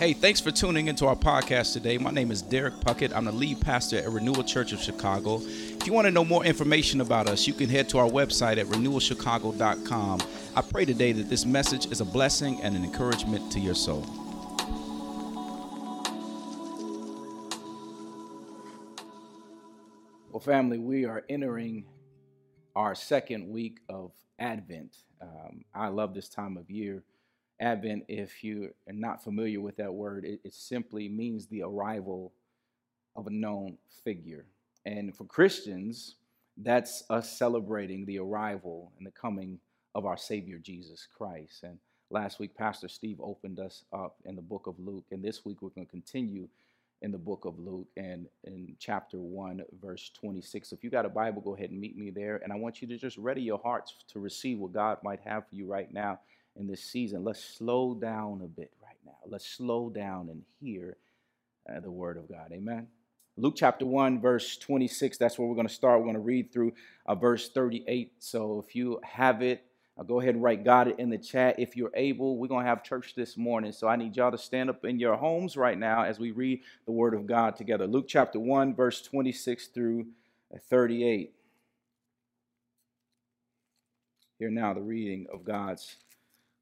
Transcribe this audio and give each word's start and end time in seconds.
Hey, 0.00 0.14
thanks 0.14 0.40
for 0.40 0.50
tuning 0.50 0.86
into 0.86 1.06
our 1.06 1.14
podcast 1.14 1.74
today. 1.74 1.98
My 1.98 2.10
name 2.10 2.30
is 2.30 2.40
Derek 2.40 2.72
Puckett. 2.76 3.14
I'm 3.14 3.26
the 3.26 3.32
lead 3.32 3.60
pastor 3.60 3.98
at 3.98 4.08
Renewal 4.08 4.42
Church 4.42 4.72
of 4.72 4.80
Chicago. 4.80 5.42
If 5.44 5.86
you 5.86 5.92
want 5.92 6.06
to 6.06 6.10
know 6.10 6.24
more 6.24 6.42
information 6.42 7.02
about 7.02 7.28
us, 7.28 7.46
you 7.46 7.52
can 7.52 7.68
head 7.68 7.90
to 7.90 7.98
our 7.98 8.08
website 8.08 8.56
at 8.56 8.64
renewalchicago.com. 8.68 10.20
I 10.56 10.62
pray 10.62 10.86
today 10.86 11.12
that 11.12 11.28
this 11.28 11.44
message 11.44 11.92
is 11.92 12.00
a 12.00 12.06
blessing 12.06 12.62
and 12.62 12.74
an 12.74 12.82
encouragement 12.82 13.52
to 13.52 13.60
your 13.60 13.74
soul. 13.74 14.06
Well, 20.30 20.40
family, 20.40 20.78
we 20.78 21.04
are 21.04 21.24
entering 21.28 21.84
our 22.74 22.94
second 22.94 23.50
week 23.50 23.80
of 23.90 24.12
Advent. 24.38 24.96
Um, 25.20 25.66
I 25.74 25.88
love 25.88 26.14
this 26.14 26.30
time 26.30 26.56
of 26.56 26.70
year 26.70 27.04
Advent, 27.60 28.04
if 28.08 28.42
you 28.42 28.72
are 28.88 28.92
not 28.92 29.22
familiar 29.22 29.60
with 29.60 29.76
that 29.76 29.92
word, 29.92 30.24
it, 30.24 30.40
it 30.44 30.54
simply 30.54 31.08
means 31.08 31.46
the 31.46 31.62
arrival 31.62 32.32
of 33.14 33.26
a 33.26 33.30
known 33.30 33.76
figure. 34.02 34.46
And 34.86 35.14
for 35.14 35.24
Christians, 35.24 36.16
that's 36.56 37.04
us 37.10 37.36
celebrating 37.36 38.06
the 38.06 38.18
arrival 38.18 38.92
and 38.98 39.06
the 39.06 39.10
coming 39.10 39.58
of 39.94 40.06
our 40.06 40.16
Savior 40.16 40.58
Jesus 40.58 41.06
Christ. 41.16 41.62
And 41.62 41.78
last 42.10 42.38
week, 42.38 42.54
Pastor 42.54 42.88
Steve 42.88 43.20
opened 43.20 43.60
us 43.60 43.84
up 43.92 44.16
in 44.24 44.36
the 44.36 44.42
book 44.42 44.66
of 44.66 44.78
Luke. 44.78 45.04
And 45.10 45.22
this 45.22 45.44
week, 45.44 45.60
we're 45.60 45.70
going 45.70 45.86
to 45.86 45.90
continue 45.90 46.48
in 47.02 47.12
the 47.12 47.18
book 47.18 47.44
of 47.44 47.58
Luke 47.58 47.88
and 47.96 48.26
in 48.44 48.74
chapter 48.78 49.18
1, 49.18 49.62
verse 49.82 50.10
26. 50.14 50.68
So 50.68 50.74
if 50.74 50.84
you 50.84 50.90
got 50.90 51.06
a 51.06 51.10
Bible, 51.10 51.40
go 51.40 51.54
ahead 51.54 51.70
and 51.70 51.80
meet 51.80 51.96
me 51.96 52.10
there. 52.10 52.40
And 52.42 52.52
I 52.52 52.56
want 52.56 52.82
you 52.82 52.88
to 52.88 52.96
just 52.96 53.16
ready 53.16 53.40
your 53.42 53.60
hearts 53.62 53.94
to 54.08 54.18
receive 54.18 54.58
what 54.58 54.72
God 54.72 54.98
might 55.02 55.20
have 55.20 55.48
for 55.48 55.54
you 55.54 55.66
right 55.66 55.92
now 55.92 56.20
in 56.56 56.66
this 56.66 56.82
season, 56.82 57.24
let's 57.24 57.42
slow 57.42 57.94
down 57.94 58.40
a 58.44 58.48
bit 58.48 58.72
right 58.82 58.96
now. 59.04 59.16
Let's 59.26 59.46
slow 59.46 59.90
down 59.90 60.28
and 60.28 60.42
hear 60.60 60.96
uh, 61.68 61.80
the 61.80 61.90
word 61.90 62.16
of 62.16 62.28
God. 62.28 62.52
Amen. 62.52 62.88
Luke 63.36 63.54
chapter 63.56 63.86
1, 63.86 64.20
verse 64.20 64.56
26, 64.58 65.16
that's 65.16 65.38
where 65.38 65.48
we're 65.48 65.54
going 65.54 65.66
to 65.66 65.72
start. 65.72 65.98
We're 65.98 66.06
going 66.06 66.14
to 66.14 66.20
read 66.20 66.52
through 66.52 66.72
uh, 67.06 67.14
verse 67.14 67.48
38. 67.48 68.12
So 68.18 68.64
if 68.66 68.74
you 68.76 69.00
have 69.02 69.40
it, 69.40 69.64
uh, 69.98 70.02
go 70.02 70.20
ahead 70.20 70.34
and 70.34 70.42
write 70.42 70.64
God 70.64 70.94
in 70.98 71.10
the 71.10 71.18
chat. 71.18 71.58
If 71.58 71.76
you're 71.76 71.92
able, 71.94 72.36
we're 72.36 72.48
going 72.48 72.64
to 72.64 72.68
have 72.68 72.82
church 72.82 73.14
this 73.14 73.36
morning. 73.36 73.72
So 73.72 73.88
I 73.88 73.96
need 73.96 74.16
y'all 74.16 74.30
to 74.30 74.38
stand 74.38 74.68
up 74.68 74.84
in 74.84 74.98
your 74.98 75.16
homes 75.16 75.56
right 75.56 75.78
now 75.78 76.02
as 76.02 76.18
we 76.18 76.32
read 76.32 76.60
the 76.86 76.92
word 76.92 77.14
of 77.14 77.26
God 77.26 77.56
together. 77.56 77.86
Luke 77.86 78.06
chapter 78.08 78.38
1, 78.38 78.74
verse 78.74 79.00
26 79.00 79.68
through 79.68 80.06
uh, 80.54 80.58
38. 80.68 81.32
Hear 84.38 84.50
now 84.50 84.74
the 84.74 84.80
reading 84.80 85.26
of 85.32 85.44
God's 85.44 85.96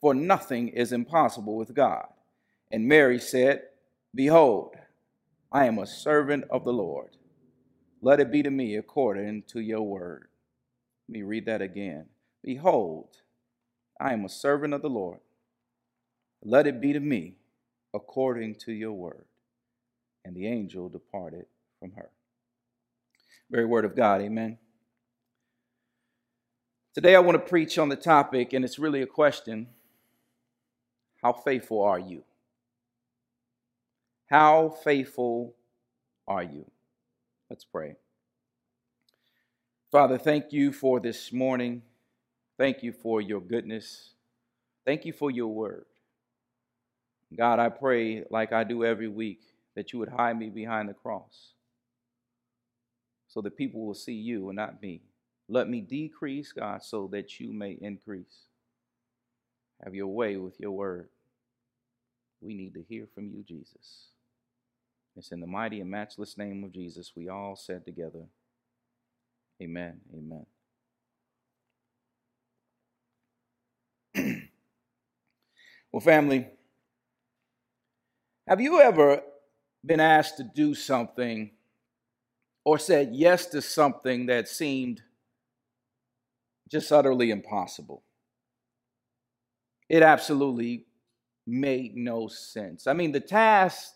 for 0.00 0.14
nothing 0.14 0.68
is 0.68 0.92
impossible 0.92 1.56
with 1.56 1.74
God. 1.74 2.06
And 2.70 2.86
Mary 2.86 3.18
said, 3.18 3.62
Behold, 4.14 4.74
I 5.52 5.66
am 5.66 5.78
a 5.78 5.86
servant 5.86 6.44
of 6.50 6.64
the 6.64 6.72
Lord. 6.72 7.16
Let 8.00 8.20
it 8.20 8.32
be 8.32 8.42
to 8.42 8.50
me 8.50 8.76
according 8.76 9.44
to 9.48 9.60
your 9.60 9.82
word. 9.82 10.28
Let 11.08 11.12
me 11.12 11.22
read 11.22 11.46
that 11.46 11.60
again. 11.60 12.06
Behold, 12.42 13.08
I 14.00 14.12
am 14.12 14.24
a 14.24 14.28
servant 14.28 14.72
of 14.72 14.82
the 14.82 14.88
Lord. 14.88 15.18
Let 16.42 16.66
it 16.66 16.80
be 16.80 16.92
to 16.94 17.00
me 17.00 17.34
according 17.92 18.54
to 18.56 18.72
your 18.72 18.92
word. 18.92 19.26
And 20.24 20.34
the 20.34 20.46
angel 20.46 20.88
departed 20.88 21.46
from 21.78 21.92
her. 21.92 22.10
Very 23.50 23.66
word 23.66 23.84
of 23.84 23.96
God, 23.96 24.22
amen. 24.22 24.58
Today 26.94 27.14
I 27.14 27.20
want 27.20 27.36
to 27.36 27.50
preach 27.50 27.78
on 27.78 27.88
the 27.88 27.96
topic, 27.96 28.52
and 28.52 28.64
it's 28.64 28.78
really 28.78 29.02
a 29.02 29.06
question 29.06 29.68
how 31.22 31.32
faithful 31.32 31.82
are 31.82 31.98
you? 31.98 32.22
How 34.26 34.70
faithful 34.70 35.54
are 36.28 36.42
you? 36.42 36.70
Let's 37.50 37.64
pray. 37.64 37.96
Father, 39.90 40.18
thank 40.18 40.52
you 40.52 40.72
for 40.72 41.00
this 41.00 41.32
morning. 41.32 41.82
Thank 42.58 42.82
you 42.82 42.92
for 42.92 43.20
your 43.20 43.40
goodness. 43.40 44.10
Thank 44.86 45.04
you 45.04 45.12
for 45.12 45.30
your 45.30 45.48
word. 45.48 45.86
God, 47.36 47.58
I 47.58 47.68
pray, 47.68 48.24
like 48.30 48.52
I 48.52 48.64
do 48.64 48.84
every 48.84 49.08
week, 49.08 49.40
that 49.76 49.92
you 49.92 49.98
would 49.98 50.08
hide 50.08 50.38
me 50.38 50.48
behind 50.48 50.88
the 50.88 50.94
cross 50.94 51.52
so 53.28 53.40
that 53.42 53.56
people 53.56 53.86
will 53.86 53.94
see 53.94 54.14
you 54.14 54.48
and 54.48 54.56
not 54.56 54.82
me. 54.82 55.02
Let 55.48 55.68
me 55.68 55.80
decrease, 55.80 56.52
God, 56.52 56.82
so 56.82 57.08
that 57.12 57.40
you 57.40 57.52
may 57.52 57.78
increase. 57.80 58.46
Have 59.84 59.94
your 59.94 60.08
way 60.08 60.36
with 60.36 60.60
your 60.60 60.72
word. 60.72 61.08
We 62.40 62.54
need 62.54 62.74
to 62.74 62.82
hear 62.82 63.06
from 63.14 63.28
you, 63.28 63.42
Jesus. 63.42 64.08
It's 65.16 65.32
in 65.32 65.40
the 65.40 65.46
mighty 65.46 65.80
and 65.80 65.90
matchless 65.90 66.38
name 66.38 66.64
of 66.64 66.72
Jesus 66.72 67.12
we 67.16 67.28
all 67.28 67.56
said 67.56 67.84
together, 67.84 68.26
Amen. 69.62 70.00
Amen. 70.14 70.46
well, 75.92 76.00
family, 76.00 76.46
have 78.48 78.60
you 78.60 78.80
ever 78.80 79.20
been 79.84 80.00
asked 80.00 80.38
to 80.38 80.44
do 80.44 80.74
something 80.74 81.50
or 82.64 82.78
said 82.78 83.10
yes 83.12 83.46
to 83.46 83.60
something 83.60 84.26
that 84.26 84.48
seemed 84.48 85.02
just 86.70 86.90
utterly 86.90 87.30
impossible? 87.30 88.02
It 89.90 90.04
absolutely 90.04 90.86
made 91.48 91.96
no 91.96 92.28
sense. 92.28 92.86
I 92.86 92.92
mean, 92.92 93.10
the 93.10 93.18
task 93.18 93.92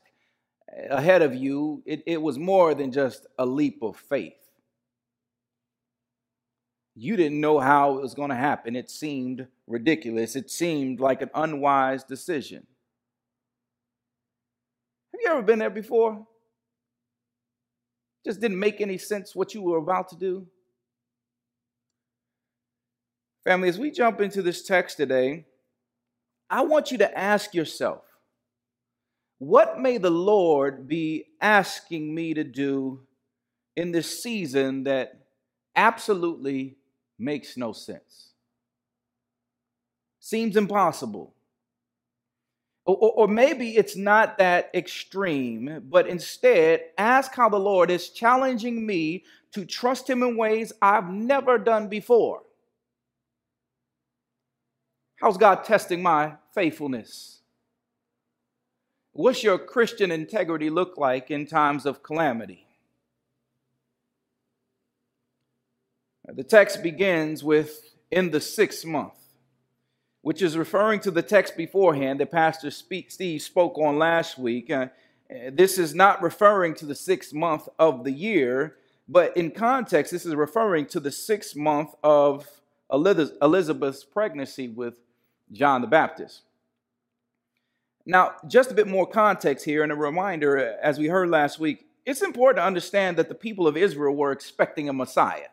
ahead 0.91 1.23
of 1.23 1.37
you, 1.37 1.85
it, 1.87 2.03
it 2.05 2.21
was 2.21 2.37
more 2.37 2.75
than 2.75 2.91
just 2.91 3.29
a 3.39 3.47
leap 3.47 3.79
of 3.81 3.97
faith. 3.97 4.35
You 6.97 7.17
didn't 7.17 7.41
know 7.41 7.61
how 7.61 7.97
it 7.97 8.03
was 8.03 8.13
going 8.13 8.31
to 8.31 8.37
happen. 8.37 8.75
It 8.75 8.91
seemed 8.91 9.47
ridiculous. 9.69 10.35
It 10.35 10.51
seemed 10.51 10.99
like 10.99 11.23
an 11.23 11.31
unwise 11.33 12.03
decision. 12.03 12.67
Have 15.13 15.21
you 15.21 15.31
ever 15.31 15.43
been 15.43 15.61
there 15.61 15.71
before? 15.71 16.27
Just 18.27 18.41
didn't 18.41 18.59
make 18.59 18.81
any 18.81 18.99
sense 18.99 19.37
what 19.37 19.55
you 19.55 19.63
were 19.63 19.79
about 19.79 20.09
to 20.09 20.17
do? 20.17 20.49
Family, 23.45 23.69
as 23.69 23.79
we 23.79 23.93
jump 23.93 24.21
into 24.21 24.43
this 24.43 24.65
text 24.65 24.97
today, 24.97 25.45
I 26.55 26.61
want 26.61 26.93
you 26.93 26.99
to 26.99 27.19
ask 27.19 27.53
yourself 27.53 28.05
what 29.39 29.81
may 29.81 29.99
the 29.99 30.09
Lord 30.09 30.87
be 30.87 31.25
asking 31.41 32.15
me 32.15 32.33
to 32.35 32.45
do 32.45 33.01
in 33.75 33.91
this 33.91 34.23
season 34.23 34.85
that 34.85 35.19
absolutely 35.75 36.77
makes 37.19 37.57
no 37.57 37.73
sense? 37.73 38.29
Seems 40.21 40.57
impossible. 40.57 41.35
Or, 42.87 42.97
or, 42.97 43.27
maybe 43.29 43.77
it's 43.77 43.97
not 43.97 44.39
that 44.39 44.71
extreme, 44.75 45.83
but 45.91 46.07
instead 46.07 46.83
ask 46.97 47.35
how 47.35 47.49
the 47.49 47.59
Lord 47.59 47.91
is 47.91 48.11
challenging 48.11 48.87
me 48.87 49.25
to 49.55 49.65
trust 49.65 50.09
Him 50.09 50.23
in 50.23 50.37
ways 50.37 50.73
I've 50.81 51.11
never 51.11 51.59
done 51.59 51.89
before. 51.89 52.43
How's 55.17 55.39
God 55.39 55.65
testing 55.65 56.03
my 56.03 56.35
faithfulness? 56.55 57.41
What's 59.13 59.43
your 59.43 59.59
Christian 59.59 60.11
integrity 60.11 60.71
look 60.71 60.97
like 60.97 61.31
in 61.31 61.47
times 61.47 61.87
of 61.87 62.03
calamity? 62.03 62.67
The 66.27 66.45
text 66.45 66.83
begins 66.83 67.45
with 67.45 67.95
in 68.11 68.31
the 68.31 68.41
sixth 68.41 68.85
month 68.85 69.25
which 70.25 70.41
is 70.41 70.57
referring 70.57 70.99
to 70.99 71.11
the 71.11 71.21
text 71.21 71.55
beforehand 71.55 72.19
that 72.19 72.33
Pastor 72.33 72.71
Steve 72.71 73.43
spoke 73.43 73.77
on 73.77 73.99
last 73.99 74.39
week. 74.39 74.71
Uh, 74.71 74.87
this 75.53 75.77
is 75.77 75.95
not 75.95 76.23
referring 76.23 76.75
to 76.77 76.87
the 76.87 76.95
sixth 76.95 77.35
month 77.35 77.69
of 77.79 78.05
the 78.05 78.11
year, 78.11 78.77
but 79.07 79.37
in 79.37 79.51
context, 79.51 80.13
this 80.13 80.25
is 80.25 80.35
referring 80.35 80.87
to 80.87 80.99
the 80.99 81.11
sixth 81.13 81.55
month 81.55 81.95
of 82.03 82.49
Elizabeth's 82.91 84.03
pregnancy 84.03 84.67
with 84.67 84.99
John 85.53 85.81
the 85.81 85.87
Baptist. 85.87 86.43
Now, 88.07 88.33
just 88.47 88.71
a 88.71 88.75
bit 88.75 88.87
more 88.87 89.07
context 89.07 89.65
here 89.65 89.83
and 89.83 89.91
a 89.91 89.97
reminder, 89.97 90.59
uh, 90.59 90.77
as 90.83 90.99
we 90.99 91.07
heard 91.07 91.31
last 91.31 91.59
week, 91.59 91.87
it's 92.05 92.23
important 92.23 92.59
to 92.59 92.67
understand 92.67 93.17
that 93.17 93.29
the 93.29 93.35
people 93.35 93.67
of 93.67 93.77
Israel 93.77 94.15
were 94.15 94.33
expecting 94.33 94.89
a 94.89 94.93
Messiah. 94.93 95.49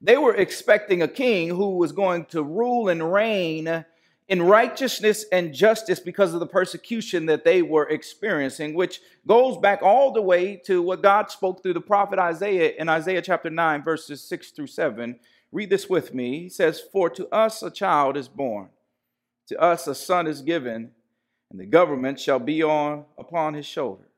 They 0.00 0.16
were 0.16 0.34
expecting 0.34 1.00
a 1.00 1.08
king 1.08 1.48
who 1.48 1.76
was 1.76 1.92
going 1.92 2.26
to 2.26 2.42
rule 2.42 2.88
and 2.88 3.12
reign 3.12 3.84
in 4.28 4.42
righteousness 4.42 5.24
and 5.30 5.54
justice 5.54 6.00
because 6.00 6.34
of 6.34 6.40
the 6.40 6.46
persecution 6.46 7.26
that 7.26 7.44
they 7.44 7.62
were 7.62 7.88
experiencing, 7.88 8.74
which 8.74 9.00
goes 9.26 9.56
back 9.56 9.82
all 9.82 10.12
the 10.12 10.20
way 10.20 10.56
to 10.66 10.82
what 10.82 11.02
God 11.02 11.30
spoke 11.30 11.62
through 11.62 11.74
the 11.74 11.80
prophet 11.80 12.18
Isaiah 12.18 12.72
in 12.76 12.88
Isaiah 12.88 13.22
chapter 13.22 13.48
9, 13.48 13.84
verses 13.84 14.22
6 14.24 14.50
through 14.50 14.66
7. 14.66 15.18
Read 15.52 15.70
this 15.70 15.88
with 15.88 16.12
me. 16.12 16.40
He 16.40 16.48
says, 16.48 16.82
For 16.92 17.08
to 17.10 17.28
us 17.28 17.62
a 17.62 17.70
child 17.70 18.16
is 18.16 18.28
born, 18.28 18.68
to 19.48 19.60
us 19.60 19.86
a 19.86 19.94
son 19.94 20.26
is 20.26 20.42
given, 20.42 20.90
and 21.50 21.60
the 21.60 21.66
government 21.66 22.18
shall 22.18 22.38
be 22.38 22.62
on 22.62 23.04
upon 23.16 23.54
his 23.54 23.66
shoulder. 23.66 24.08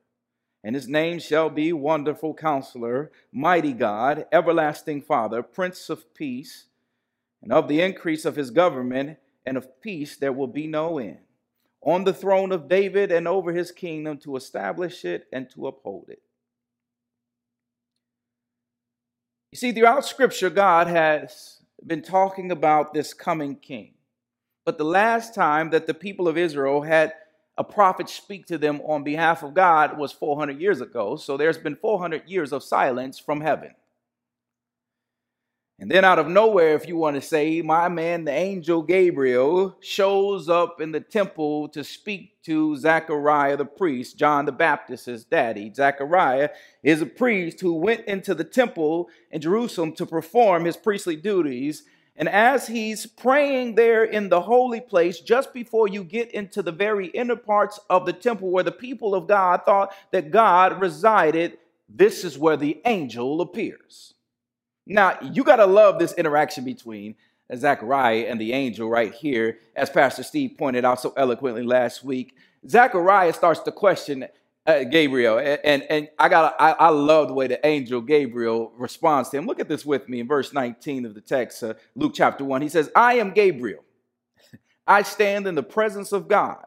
And 0.63 0.75
his 0.75 0.87
name 0.87 1.19
shall 1.19 1.49
be 1.49 1.71
Wonderful 1.71 2.33
Counselor, 2.33 3.11
Mighty 3.31 3.71
God, 3.71 4.25
Everlasting 4.31 5.01
Father, 5.01 5.41
Prince 5.41 5.89
of 5.89 6.13
Peace, 6.13 6.65
and 7.41 7.53
of 7.53 7.67
the 7.67 7.81
increase 7.81 8.25
of 8.25 8.35
his 8.35 8.51
government 8.51 9.17
and 9.45 9.57
of 9.57 9.81
peace 9.81 10.17
there 10.17 10.33
will 10.33 10.47
be 10.47 10.67
no 10.67 10.99
end. 10.99 11.19
On 11.81 12.03
the 12.03 12.13
throne 12.13 12.51
of 12.51 12.67
David 12.67 13.11
and 13.11 13.27
over 13.27 13.53
his 13.53 13.71
kingdom 13.71 14.17
to 14.19 14.35
establish 14.35 15.05
it 15.05 15.27
and 15.31 15.49
to 15.51 15.67
uphold 15.67 16.09
it. 16.09 16.21
You 19.51 19.57
see, 19.57 19.71
throughout 19.71 20.05
Scripture, 20.05 20.49
God 20.49 20.87
has 20.87 21.61
been 21.85 22.01
talking 22.01 22.51
about 22.51 22.93
this 22.93 23.13
coming 23.13 23.55
king. 23.55 23.93
But 24.69 24.77
the 24.77 24.83
last 24.83 25.33
time 25.33 25.71
that 25.71 25.87
the 25.87 25.95
people 25.95 26.27
of 26.27 26.37
Israel 26.37 26.83
had 26.83 27.13
a 27.57 27.63
prophet 27.63 28.07
speak 28.07 28.45
to 28.45 28.57
them 28.59 28.81
on 28.85 29.03
behalf 29.03 29.41
of 29.41 29.55
God 29.55 29.97
was 29.97 30.11
400 30.11 30.61
years 30.61 30.79
ago. 30.79 31.15
So 31.15 31.37
there's 31.37 31.57
been 31.57 31.75
400 31.75 32.29
years 32.29 32.53
of 32.53 32.61
silence 32.61 33.17
from 33.17 33.41
heaven. 33.41 33.71
And 35.79 35.89
then 35.89 36.05
out 36.05 36.19
of 36.19 36.27
nowhere, 36.27 36.75
if 36.75 36.87
you 36.87 36.97
want 36.97 37.15
to 37.15 37.21
say, 37.21 37.63
my 37.63 37.89
man, 37.89 38.25
the 38.25 38.31
angel 38.31 38.83
Gabriel, 38.83 39.75
shows 39.79 40.49
up 40.49 40.79
in 40.79 40.91
the 40.91 41.01
temple 41.01 41.69
to 41.69 41.83
speak 41.83 42.39
to 42.43 42.77
Zechariah 42.77 43.57
the 43.57 43.65
priest, 43.65 44.19
John 44.19 44.45
the 44.45 44.51
Baptist's 44.51 45.23
daddy. 45.23 45.73
Zechariah 45.73 46.49
is 46.83 47.01
a 47.01 47.07
priest 47.07 47.59
who 47.59 47.73
went 47.73 48.05
into 48.05 48.35
the 48.35 48.43
temple 48.43 49.09
in 49.31 49.41
Jerusalem 49.41 49.93
to 49.93 50.05
perform 50.05 50.65
his 50.65 50.77
priestly 50.77 51.15
duties. 51.15 51.85
And 52.19 52.27
as 52.27 52.67
he's 52.67 53.05
praying 53.05 53.75
there 53.75 54.03
in 54.03 54.27
the 54.27 54.41
holy 54.41 54.81
place, 54.81 55.21
just 55.21 55.53
before 55.53 55.87
you 55.87 56.03
get 56.03 56.29
into 56.31 56.61
the 56.61 56.73
very 56.73 57.07
inner 57.07 57.37
parts 57.37 57.79
of 57.89 58.05
the 58.05 58.11
temple 58.11 58.51
where 58.51 58.63
the 58.63 58.73
people 58.73 59.15
of 59.15 59.25
God 59.25 59.61
thought 59.63 59.95
that 60.11 60.29
God 60.29 60.81
resided, 60.81 61.57
this 61.87 62.25
is 62.25 62.37
where 62.37 62.57
the 62.57 62.81
angel 62.83 63.39
appears. 63.39 64.15
Now, 64.85 65.17
you 65.21 65.45
got 65.45 65.57
to 65.57 65.65
love 65.65 65.97
this 65.97 66.11
interaction 66.13 66.65
between 66.65 67.15
Zechariah 67.55 68.25
and 68.27 68.39
the 68.39 68.51
angel 68.51 68.89
right 68.89 69.13
here, 69.13 69.59
as 69.73 69.89
Pastor 69.89 70.23
Steve 70.23 70.55
pointed 70.57 70.83
out 70.83 70.99
so 70.99 71.13
eloquently 71.15 71.63
last 71.63 72.03
week. 72.03 72.35
Zechariah 72.67 73.31
starts 73.31 73.61
to 73.61 73.71
question 73.71 74.27
uh, 74.69 74.83
Gabriel, 74.83 75.39
and, 75.39 75.59
and, 75.63 75.83
and 75.89 76.09
I 76.19 76.29
got 76.29 76.55
I, 76.59 76.71
I, 76.73 76.89
love 76.89 77.29
the 77.29 77.33
way 77.33 77.47
the 77.47 77.65
angel 77.65 78.01
Gabriel 78.01 78.71
responds 78.77 79.29
to 79.29 79.37
him. 79.37 79.47
Look 79.47 79.59
at 79.59 79.67
this 79.67 79.83
with 79.83 80.07
me 80.07 80.19
in 80.19 80.27
verse 80.27 80.53
19 80.53 81.05
of 81.05 81.15
the 81.15 81.21
text, 81.21 81.63
uh, 81.63 81.73
Luke 81.95 82.13
chapter 82.13 82.43
1. 82.43 82.61
He 82.61 82.69
says, 82.69 82.91
I 82.95 83.15
am 83.15 83.31
Gabriel. 83.31 83.83
I 84.87 85.01
stand 85.01 85.47
in 85.47 85.55
the 85.55 85.63
presence 85.63 86.11
of 86.11 86.27
God, 86.27 86.63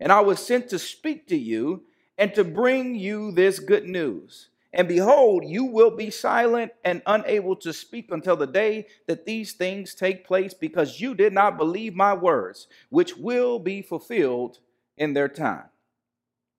and 0.00 0.10
I 0.10 0.20
was 0.20 0.44
sent 0.44 0.70
to 0.70 0.78
speak 0.78 1.28
to 1.28 1.36
you 1.36 1.82
and 2.16 2.34
to 2.34 2.44
bring 2.44 2.94
you 2.94 3.30
this 3.32 3.58
good 3.58 3.84
news. 3.84 4.48
And 4.72 4.88
behold, 4.88 5.44
you 5.44 5.66
will 5.66 5.94
be 5.94 6.10
silent 6.10 6.72
and 6.82 7.02
unable 7.06 7.56
to 7.56 7.74
speak 7.74 8.10
until 8.10 8.36
the 8.36 8.46
day 8.46 8.86
that 9.06 9.26
these 9.26 9.52
things 9.52 9.94
take 9.94 10.26
place, 10.26 10.54
because 10.54 10.98
you 10.98 11.14
did 11.14 11.34
not 11.34 11.58
believe 11.58 11.94
my 11.94 12.14
words, 12.14 12.68
which 12.88 13.18
will 13.18 13.58
be 13.58 13.82
fulfilled 13.82 14.60
in 14.96 15.12
their 15.12 15.28
time. 15.28 15.64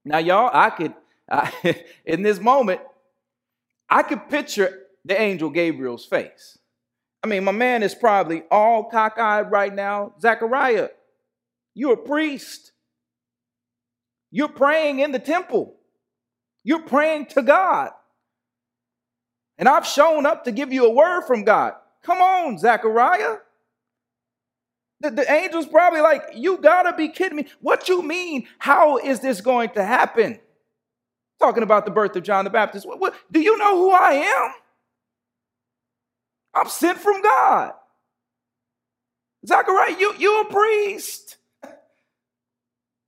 Now, 0.05 0.19
y'all, 0.19 0.51
I 0.53 0.69
could, 0.69 0.93
I, 1.29 1.51
in 2.05 2.21
this 2.21 2.39
moment, 2.39 2.81
I 3.89 4.03
could 4.03 4.29
picture 4.29 4.83
the 5.03 5.19
angel 5.19 5.49
Gabriel's 5.49 6.05
face. 6.05 6.57
I 7.23 7.27
mean, 7.27 7.43
my 7.43 7.51
man 7.51 7.81
is 7.81 7.95
probably 7.95 8.43
all 8.51 8.89
cockeyed 8.89 9.49
right 9.51 9.73
now. 9.73 10.13
Zechariah, 10.21 10.89
you're 11.73 11.93
a 11.93 11.97
priest. 11.97 12.71
You're 14.29 14.47
praying 14.47 14.99
in 14.99 15.11
the 15.11 15.19
temple. 15.19 15.75
You're 16.63 16.83
praying 16.83 17.27
to 17.27 17.41
God. 17.41 17.91
And 19.57 19.67
I've 19.69 19.87
shown 19.87 20.25
up 20.25 20.43
to 20.43 20.51
give 20.51 20.73
you 20.73 20.85
a 20.85 20.93
word 20.93 21.23
from 21.23 21.43
God. 21.43 21.73
Come 22.03 22.19
on, 22.19 22.57
Zechariah. 22.57 23.37
The, 25.01 25.11
the 25.11 25.29
angel's 25.29 25.67
probably 25.67 26.01
like, 26.01 26.23
You 26.33 26.57
gotta 26.57 26.95
be 26.95 27.09
kidding 27.09 27.37
me. 27.37 27.47
What 27.61 27.89
you 27.89 28.01
mean? 28.01 28.47
How 28.59 28.97
is 28.97 29.19
this 29.19 29.41
going 29.41 29.69
to 29.71 29.83
happen? 29.83 30.39
Talking 31.39 31.63
about 31.63 31.85
the 31.85 31.91
birth 31.91 32.15
of 32.15 32.23
John 32.23 32.45
the 32.45 32.49
Baptist. 32.49 32.87
What, 32.87 32.99
what, 32.99 33.13
do 33.31 33.41
you 33.41 33.57
know 33.57 33.77
who 33.77 33.91
I 33.91 34.13
am? 34.13 34.51
I'm 36.53 36.69
sent 36.69 36.97
from 36.97 37.21
God. 37.21 37.73
Zechariah, 39.45 39.95
you, 39.99 40.13
you're 40.17 40.43
a 40.43 40.45
priest. 40.45 41.37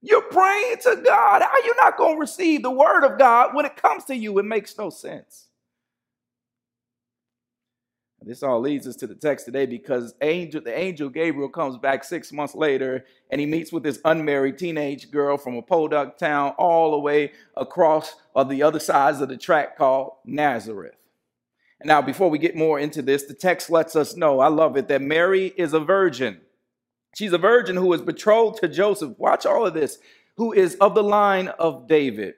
You're 0.02 0.22
praying 0.24 0.78
to 0.84 1.02
God. 1.04 1.42
How 1.42 1.50
are 1.50 1.66
you 1.66 1.74
not 1.82 1.98
going 1.98 2.16
to 2.16 2.20
receive 2.20 2.62
the 2.62 2.72
word 2.72 3.04
of 3.04 3.18
God 3.18 3.56
when 3.56 3.66
it 3.66 3.76
comes 3.76 4.06
to 4.06 4.16
you? 4.16 4.38
It 4.40 4.46
makes 4.46 4.78
no 4.78 4.90
sense. 4.90 5.47
This 8.28 8.44
all 8.44 8.60
leads 8.60 8.86
us 8.88 8.98
to 8.98 9.08
the 9.08 9.16
text 9.16 9.46
today 9.46 9.66
because 9.66 10.14
angel, 10.22 10.60
the 10.60 10.78
angel 10.78 11.08
Gabriel 11.08 11.48
comes 11.48 11.78
back 11.78 12.04
six 12.04 12.34
months 12.34 12.56
later 12.56 13.06
and 13.32 13.40
he 13.40 13.48
meets 13.48 13.72
with 13.72 13.84
this 13.84 14.02
unmarried 14.04 14.58
teenage 14.58 15.10
girl 15.12 15.38
from 15.38 15.56
a 15.56 15.62
podunk 15.62 16.18
town 16.18 16.54
all 16.58 16.92
the 16.92 17.00
way 17.00 17.32
across 17.56 18.16
on 18.36 18.50
the 18.50 18.64
other 18.64 18.82
sides 18.82 19.22
of 19.22 19.30
the 19.30 19.38
track 19.38 19.78
called 19.78 20.12
Nazareth. 20.26 20.98
And 21.80 21.88
now, 21.88 22.02
before 22.02 22.30
we 22.30 22.38
get 22.38 22.56
more 22.56 22.78
into 22.80 23.02
this, 23.02 23.24
the 23.24 23.34
text 23.34 23.70
lets 23.70 23.96
us 23.96 24.18
know, 24.18 24.42
I 24.42 24.50
love 24.50 24.76
it, 24.76 24.90
that 24.90 25.02
Mary 25.02 25.54
is 25.56 25.74
a 25.74 25.80
virgin. 25.80 26.42
She's 27.16 27.34
a 27.34 27.38
virgin 27.38 27.78
who 27.78 27.94
is 27.94 28.02
betrothed 28.02 28.60
to 28.60 28.68
Joseph. 28.68 29.18
Watch 29.18 29.46
all 29.46 29.66
of 29.66 29.74
this, 29.74 30.00
who 30.36 30.52
is 30.52 30.76
of 30.82 30.96
the 30.96 31.04
line 31.04 31.48
of 31.48 31.88
David. 31.88 32.34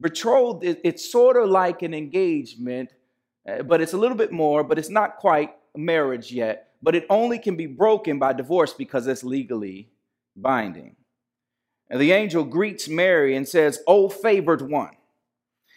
Betrothed, 0.00 0.64
it's 0.64 1.10
sort 1.12 1.36
of 1.36 1.48
like 1.48 1.82
an 1.82 1.94
engagement 1.94 2.90
uh, 2.92 2.97
Uh, 3.48 3.62
but 3.62 3.80
it's 3.80 3.92
a 3.92 3.98
little 3.98 4.16
bit 4.16 4.32
more, 4.32 4.62
but 4.62 4.78
it's 4.78 4.90
not 4.90 5.16
quite 5.16 5.54
marriage 5.76 6.32
yet. 6.32 6.70
But 6.82 6.94
it 6.94 7.06
only 7.10 7.38
can 7.38 7.56
be 7.56 7.66
broken 7.66 8.18
by 8.18 8.32
divorce 8.32 8.72
because 8.72 9.06
it's 9.06 9.24
legally 9.24 9.90
binding. 10.36 10.96
And 11.90 12.00
the 12.00 12.12
angel 12.12 12.44
greets 12.44 12.88
Mary 12.88 13.34
and 13.34 13.48
says, 13.48 13.80
O 13.86 14.08
favored 14.08 14.62
one. 14.62 14.94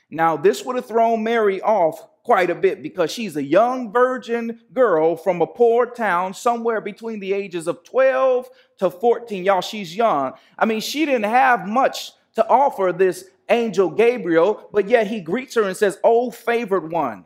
Now, 0.10 0.36
this 0.36 0.66
would 0.66 0.76
have 0.76 0.88
thrown 0.88 1.24
Mary 1.24 1.62
off 1.62 2.06
quite 2.24 2.50
a 2.50 2.56
bit 2.56 2.84
because 2.84 3.12
she's 3.12 3.36
a 3.36 3.44
young 3.44 3.92
virgin 3.92 4.60
girl 4.74 5.16
from 5.16 5.42
a 5.42 5.48
poor 5.48 5.86
town 5.86 6.34
somewhere 6.34 6.82
between 6.82 7.20
the 7.20 7.34
ages 7.34 7.68
of 7.68 7.84
12 7.84 8.50
to 8.80 8.92
14. 8.92 9.44
Y'all, 9.46 9.62
she's 9.62 9.96
young. 9.96 10.34
I 10.60 10.66
mean, 10.66 10.82
she 10.82 11.06
didn't 11.06 11.24
have 11.24 11.68
much 11.68 12.12
to 12.36 12.48
offer 12.48 12.92
this 12.92 13.26
angel 13.50 13.90
Gabriel, 13.90 14.70
but 14.72 14.88
yet 14.88 15.08
he 15.08 15.22
greets 15.22 15.56
her 15.56 15.64
and 15.64 15.76
says, 15.76 15.98
Oh, 16.04 16.30
favored 16.30 16.92
one. 16.92 17.26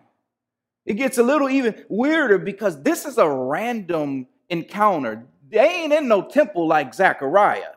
It 0.85 0.95
gets 0.95 1.17
a 1.17 1.23
little 1.23 1.49
even 1.49 1.83
weirder 1.89 2.37
because 2.37 2.81
this 2.83 3.05
is 3.05 3.17
a 3.17 3.29
random 3.29 4.27
encounter. 4.49 5.25
They 5.49 5.59
ain't 5.59 5.93
in 5.93 6.07
no 6.07 6.21
temple 6.21 6.67
like 6.67 6.93
Zechariah. 6.93 7.73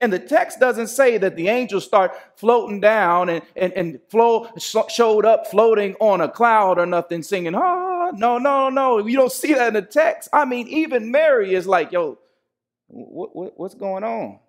And 0.00 0.12
the 0.12 0.18
text 0.18 0.58
doesn't 0.58 0.88
say 0.88 1.16
that 1.18 1.36
the 1.36 1.46
angels 1.46 1.84
start 1.84 2.18
floating 2.34 2.80
down 2.80 3.28
and, 3.28 3.42
and, 3.54 3.72
and 3.74 4.00
flow, 4.08 4.48
showed 4.58 5.24
up 5.24 5.46
floating 5.46 5.94
on 6.00 6.20
a 6.20 6.28
cloud 6.28 6.80
or 6.80 6.86
nothing, 6.86 7.22
singing, 7.22 7.54
ah, 7.54 8.10
no, 8.12 8.38
no, 8.38 8.68
no. 8.68 9.06
You 9.06 9.16
don't 9.16 9.30
see 9.30 9.54
that 9.54 9.68
in 9.68 9.74
the 9.74 9.82
text. 9.82 10.28
I 10.32 10.44
mean, 10.44 10.66
even 10.66 11.12
Mary 11.12 11.54
is 11.54 11.68
like, 11.68 11.92
yo, 11.92 12.18
what, 12.88 13.36
what, 13.36 13.52
what's 13.56 13.76
going 13.76 14.02
on? 14.02 14.40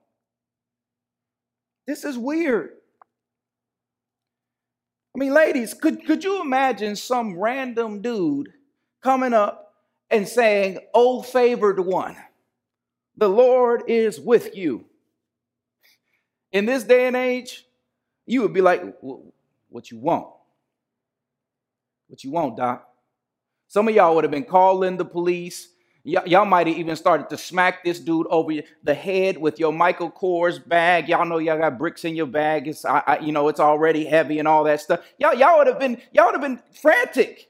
This 1.85 2.03
is 2.03 2.17
weird. 2.17 2.71
I 5.15 5.19
mean, 5.19 5.33
ladies, 5.33 5.73
could, 5.73 6.05
could 6.05 6.23
you 6.23 6.41
imagine 6.41 6.95
some 6.95 7.37
random 7.37 8.01
dude 8.01 8.53
coming 9.01 9.33
up 9.33 9.75
and 10.09 10.27
saying, 10.27 10.79
Oh, 10.93 11.21
favored 11.21 11.79
one, 11.79 12.17
the 13.15 13.29
Lord 13.29 13.83
is 13.87 14.19
with 14.19 14.55
you? 14.55 14.85
In 16.51 16.65
this 16.65 16.83
day 16.83 17.07
and 17.07 17.15
age, 17.15 17.65
you 18.25 18.41
would 18.41 18.53
be 18.53 18.61
like, 18.61 18.81
What 19.01 19.91
you 19.91 19.99
want? 19.99 20.27
What 22.07 22.23
you 22.23 22.31
want, 22.31 22.57
Doc? 22.57 22.87
Some 23.67 23.87
of 23.87 23.95
y'all 23.95 24.15
would 24.15 24.23
have 24.23 24.31
been 24.31 24.43
calling 24.45 24.97
the 24.97 25.05
police 25.05 25.69
Y- 26.05 26.23
y'all 26.25 26.45
might 26.45 26.67
have 26.67 26.77
even 26.77 26.95
started 26.95 27.29
to 27.29 27.37
smack 27.37 27.83
this 27.83 27.99
dude 27.99 28.27
over 28.29 28.51
the 28.83 28.93
head 28.93 29.37
with 29.37 29.59
your 29.59 29.71
Michael 29.71 30.11
Kors 30.11 30.65
bag. 30.67 31.07
Y'all 31.07 31.25
know 31.25 31.37
y'all 31.37 31.57
got 31.57 31.77
bricks 31.77 32.03
in 32.03 32.15
your 32.15 32.27
bag. 32.27 32.67
It's, 32.67 32.83
I, 32.83 33.03
I, 33.07 33.19
you 33.19 33.31
know, 33.31 33.47
it's 33.47 33.59
already 33.59 34.05
heavy 34.05 34.39
and 34.39 34.47
all 34.47 34.65
that 34.65 34.81
stuff. 34.81 35.01
Y'all, 35.17 35.33
y'all 35.33 35.57
would 35.59 35.67
have 35.67 35.79
been, 35.79 36.01
y'all 36.11 36.25
would 36.25 36.33
have 36.33 36.41
been 36.41 36.61
frantic. 36.81 37.49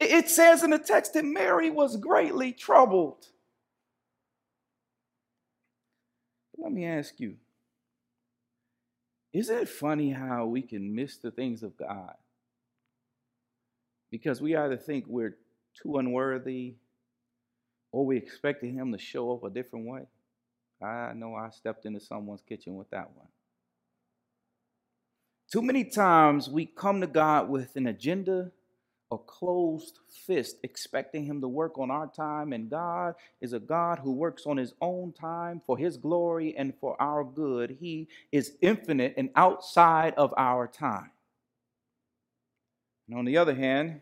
It, 0.00 0.10
it 0.10 0.30
says 0.30 0.64
in 0.64 0.70
the 0.70 0.78
text 0.78 1.14
that 1.14 1.24
Mary 1.24 1.70
was 1.70 1.96
greatly 1.96 2.52
troubled. 2.52 3.26
Let 6.58 6.72
me 6.72 6.86
ask 6.86 7.20
you: 7.20 7.36
Isn't 9.32 9.58
it 9.58 9.68
funny 9.68 10.10
how 10.10 10.46
we 10.46 10.62
can 10.62 10.94
miss 10.94 11.18
the 11.18 11.30
things 11.30 11.62
of 11.62 11.76
God 11.76 12.14
because 14.10 14.40
we 14.40 14.56
either 14.56 14.76
think 14.76 15.04
we're 15.06 15.36
too 15.82 15.98
unworthy 15.98 16.76
or 17.94 18.04
we 18.04 18.16
expected 18.16 18.72
him 18.72 18.92
to 18.92 18.98
show 18.98 19.32
up 19.32 19.44
a 19.44 19.50
different 19.50 19.86
way. 19.86 20.02
I 20.82 21.12
know 21.14 21.34
I 21.34 21.50
stepped 21.50 21.86
into 21.86 22.00
someone's 22.00 22.42
kitchen 22.42 22.76
with 22.76 22.90
that 22.90 23.10
one. 23.14 23.28
Too 25.50 25.62
many 25.62 25.84
times 25.84 26.48
we 26.48 26.66
come 26.66 27.00
to 27.00 27.06
God 27.06 27.48
with 27.48 27.76
an 27.76 27.86
agenda 27.86 28.50
a 29.14 29.18
closed 29.18 30.00
fist, 30.26 30.56
expecting 30.62 31.24
Him 31.24 31.40
to 31.40 31.48
work 31.48 31.78
on 31.78 31.90
our 31.90 32.06
time, 32.06 32.52
and 32.52 32.68
God 32.68 33.14
is 33.40 33.52
a 33.52 33.60
God 33.60 34.00
who 34.00 34.12
works 34.12 34.44
on 34.46 34.56
His 34.56 34.74
own 34.80 35.12
time 35.12 35.62
for 35.64 35.78
His 35.78 35.96
glory 35.96 36.54
and 36.56 36.74
for 36.80 37.00
our 37.00 37.24
good. 37.24 37.76
He 37.80 38.08
is 38.32 38.52
infinite 38.60 39.14
and 39.16 39.30
outside 39.36 40.14
of 40.16 40.34
our 40.36 40.66
time. 40.66 41.10
And 43.08 43.18
on 43.18 43.24
the 43.24 43.36
other 43.36 43.54
hand, 43.54 44.00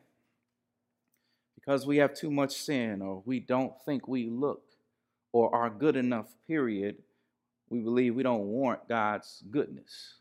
because 1.65 1.87
we 1.87 1.99
have 1.99 2.15
too 2.15 2.31
much 2.31 2.57
sin 2.57 3.03
or 3.03 3.23
we 3.25 3.41
don't 3.41 3.73
think 3.85 4.09
we 4.09 4.29
look 4.29 4.63
or 5.33 5.55
are 5.55 5.71
good 5.71 5.97
enough, 5.97 6.35
period, 6.47 6.97
we 7.71 7.81
believe 7.81 8.15
we 8.15 8.23
don't 8.23 8.45
warrant 8.45 8.89
God's 8.89 9.43
goodness. 9.51 10.17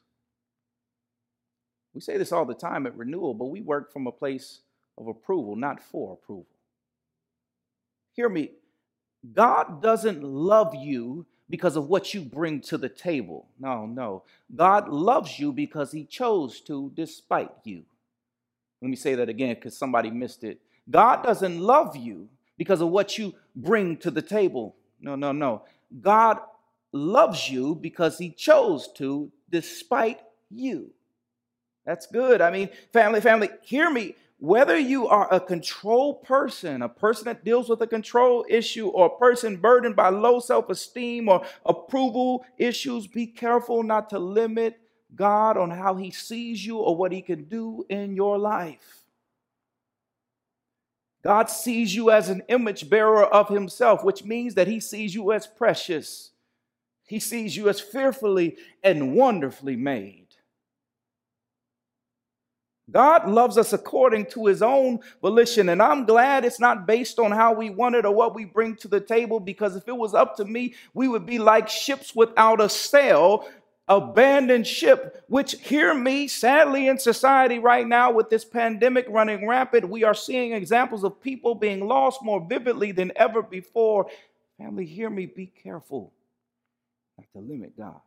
We 1.93 1.99
say 1.99 2.17
this 2.17 2.31
all 2.31 2.45
the 2.45 2.53
time 2.53 2.85
at 2.85 2.95
renewal, 2.95 3.33
but 3.33 3.45
we 3.47 3.61
work 3.61 3.91
from 3.91 4.07
a 4.07 4.11
place 4.11 4.61
of 4.97 5.07
approval, 5.07 5.55
not 5.55 5.83
for 5.83 6.13
approval. 6.13 6.45
Hear 8.13 8.29
me. 8.29 8.51
God 9.33 9.81
doesn't 9.81 10.23
love 10.23 10.73
you 10.73 11.25
because 11.49 11.75
of 11.75 11.87
what 11.87 12.13
you 12.13 12.21
bring 12.21 12.61
to 12.61 12.77
the 12.77 12.89
table. 12.89 13.47
No, 13.59 13.85
no. 13.85 14.23
God 14.55 14.87
loves 14.87 15.37
you 15.37 15.51
because 15.51 15.91
he 15.91 16.05
chose 16.05 16.61
to 16.61 16.91
despite 16.95 17.51
you. 17.65 17.83
Let 18.81 18.89
me 18.89 18.95
say 18.95 19.15
that 19.15 19.29
again 19.29 19.55
because 19.55 19.77
somebody 19.77 20.09
missed 20.09 20.43
it. 20.43 20.59
God 20.91 21.23
doesn't 21.23 21.59
love 21.59 21.95
you 21.95 22.29
because 22.57 22.81
of 22.81 22.89
what 22.89 23.17
you 23.17 23.33
bring 23.55 23.97
to 23.97 24.11
the 24.11 24.21
table. 24.21 24.75
No, 24.99 25.15
no, 25.15 25.31
no. 25.31 25.63
God 25.99 26.39
loves 26.91 27.49
you 27.49 27.75
because 27.75 28.17
he 28.17 28.29
chose 28.29 28.89
to 28.95 29.31
despite 29.49 30.19
you. 30.49 30.91
That's 31.85 32.05
good. 32.05 32.41
I 32.41 32.51
mean, 32.51 32.69
family, 32.93 33.21
family, 33.21 33.49
hear 33.63 33.89
me. 33.89 34.15
Whether 34.37 34.77
you 34.77 35.07
are 35.07 35.31
a 35.31 35.39
control 35.39 36.15
person, 36.15 36.81
a 36.81 36.89
person 36.89 37.25
that 37.25 37.45
deals 37.45 37.69
with 37.69 37.81
a 37.81 37.87
control 37.87 38.43
issue, 38.49 38.87
or 38.87 39.05
a 39.05 39.19
person 39.19 39.57
burdened 39.57 39.95
by 39.95 40.09
low 40.09 40.39
self 40.39 40.69
esteem 40.69 41.29
or 41.29 41.45
approval 41.63 42.43
issues, 42.57 43.05
be 43.05 43.27
careful 43.27 43.83
not 43.83 44.09
to 44.09 44.19
limit 44.19 44.79
God 45.15 45.57
on 45.57 45.69
how 45.69 45.95
he 45.95 46.09
sees 46.09 46.65
you 46.65 46.77
or 46.77 46.95
what 46.95 47.11
he 47.11 47.21
can 47.21 47.43
do 47.43 47.85
in 47.89 48.15
your 48.15 48.39
life. 48.39 49.00
God 51.23 51.49
sees 51.49 51.93
you 51.95 52.09
as 52.09 52.29
an 52.29 52.41
image 52.49 52.89
bearer 52.89 53.25
of 53.25 53.47
himself, 53.49 54.03
which 54.03 54.23
means 54.23 54.55
that 54.55 54.67
he 54.67 54.79
sees 54.79 55.13
you 55.13 55.31
as 55.31 55.45
precious. 55.45 56.31
He 57.05 57.19
sees 57.19 57.55
you 57.55 57.69
as 57.69 57.79
fearfully 57.79 58.57
and 58.83 59.13
wonderfully 59.15 59.75
made. 59.75 60.27
God 62.89 63.29
loves 63.29 63.57
us 63.57 63.71
according 63.71 64.25
to 64.27 64.47
his 64.47 64.61
own 64.61 64.99
volition. 65.21 65.69
And 65.69 65.81
I'm 65.81 66.05
glad 66.05 66.43
it's 66.43 66.59
not 66.59 66.85
based 66.85 67.19
on 67.19 67.31
how 67.31 67.53
we 67.53 67.69
want 67.69 67.95
it 67.95 68.05
or 68.05 68.13
what 68.13 68.35
we 68.35 68.43
bring 68.43 68.75
to 68.77 68.87
the 68.87 68.99
table, 68.99 69.39
because 69.39 69.75
if 69.75 69.87
it 69.87 69.95
was 69.95 70.13
up 70.13 70.35
to 70.37 70.45
me, 70.45 70.73
we 70.93 71.07
would 71.07 71.25
be 71.25 71.39
like 71.39 71.69
ships 71.69 72.13
without 72.15 72.59
a 72.59 72.67
sail, 72.67 73.47
abandoned 73.91 74.65
ship, 74.65 75.23
which, 75.27 75.59
hear 75.59 75.93
me, 75.93 76.27
sadly, 76.27 76.87
in 76.87 76.97
society 76.97 77.59
right 77.59 77.85
now 77.85 78.09
with 78.11 78.29
this 78.29 78.45
pandemic 78.45 79.05
running 79.09 79.45
rampant, 79.45 79.89
we 79.89 80.05
are 80.05 80.13
seeing 80.13 80.53
examples 80.53 81.03
of 81.03 81.21
people 81.21 81.55
being 81.55 81.85
lost 81.85 82.23
more 82.23 82.39
vividly 82.39 82.93
than 82.93 83.11
ever 83.17 83.41
before. 83.41 84.07
Family, 84.57 84.85
hear 84.85 85.09
me, 85.09 85.25
be 85.25 85.45
careful 85.45 86.13
not 87.17 87.27
to 87.33 87.39
limit 87.39 87.77
God. 87.77 87.99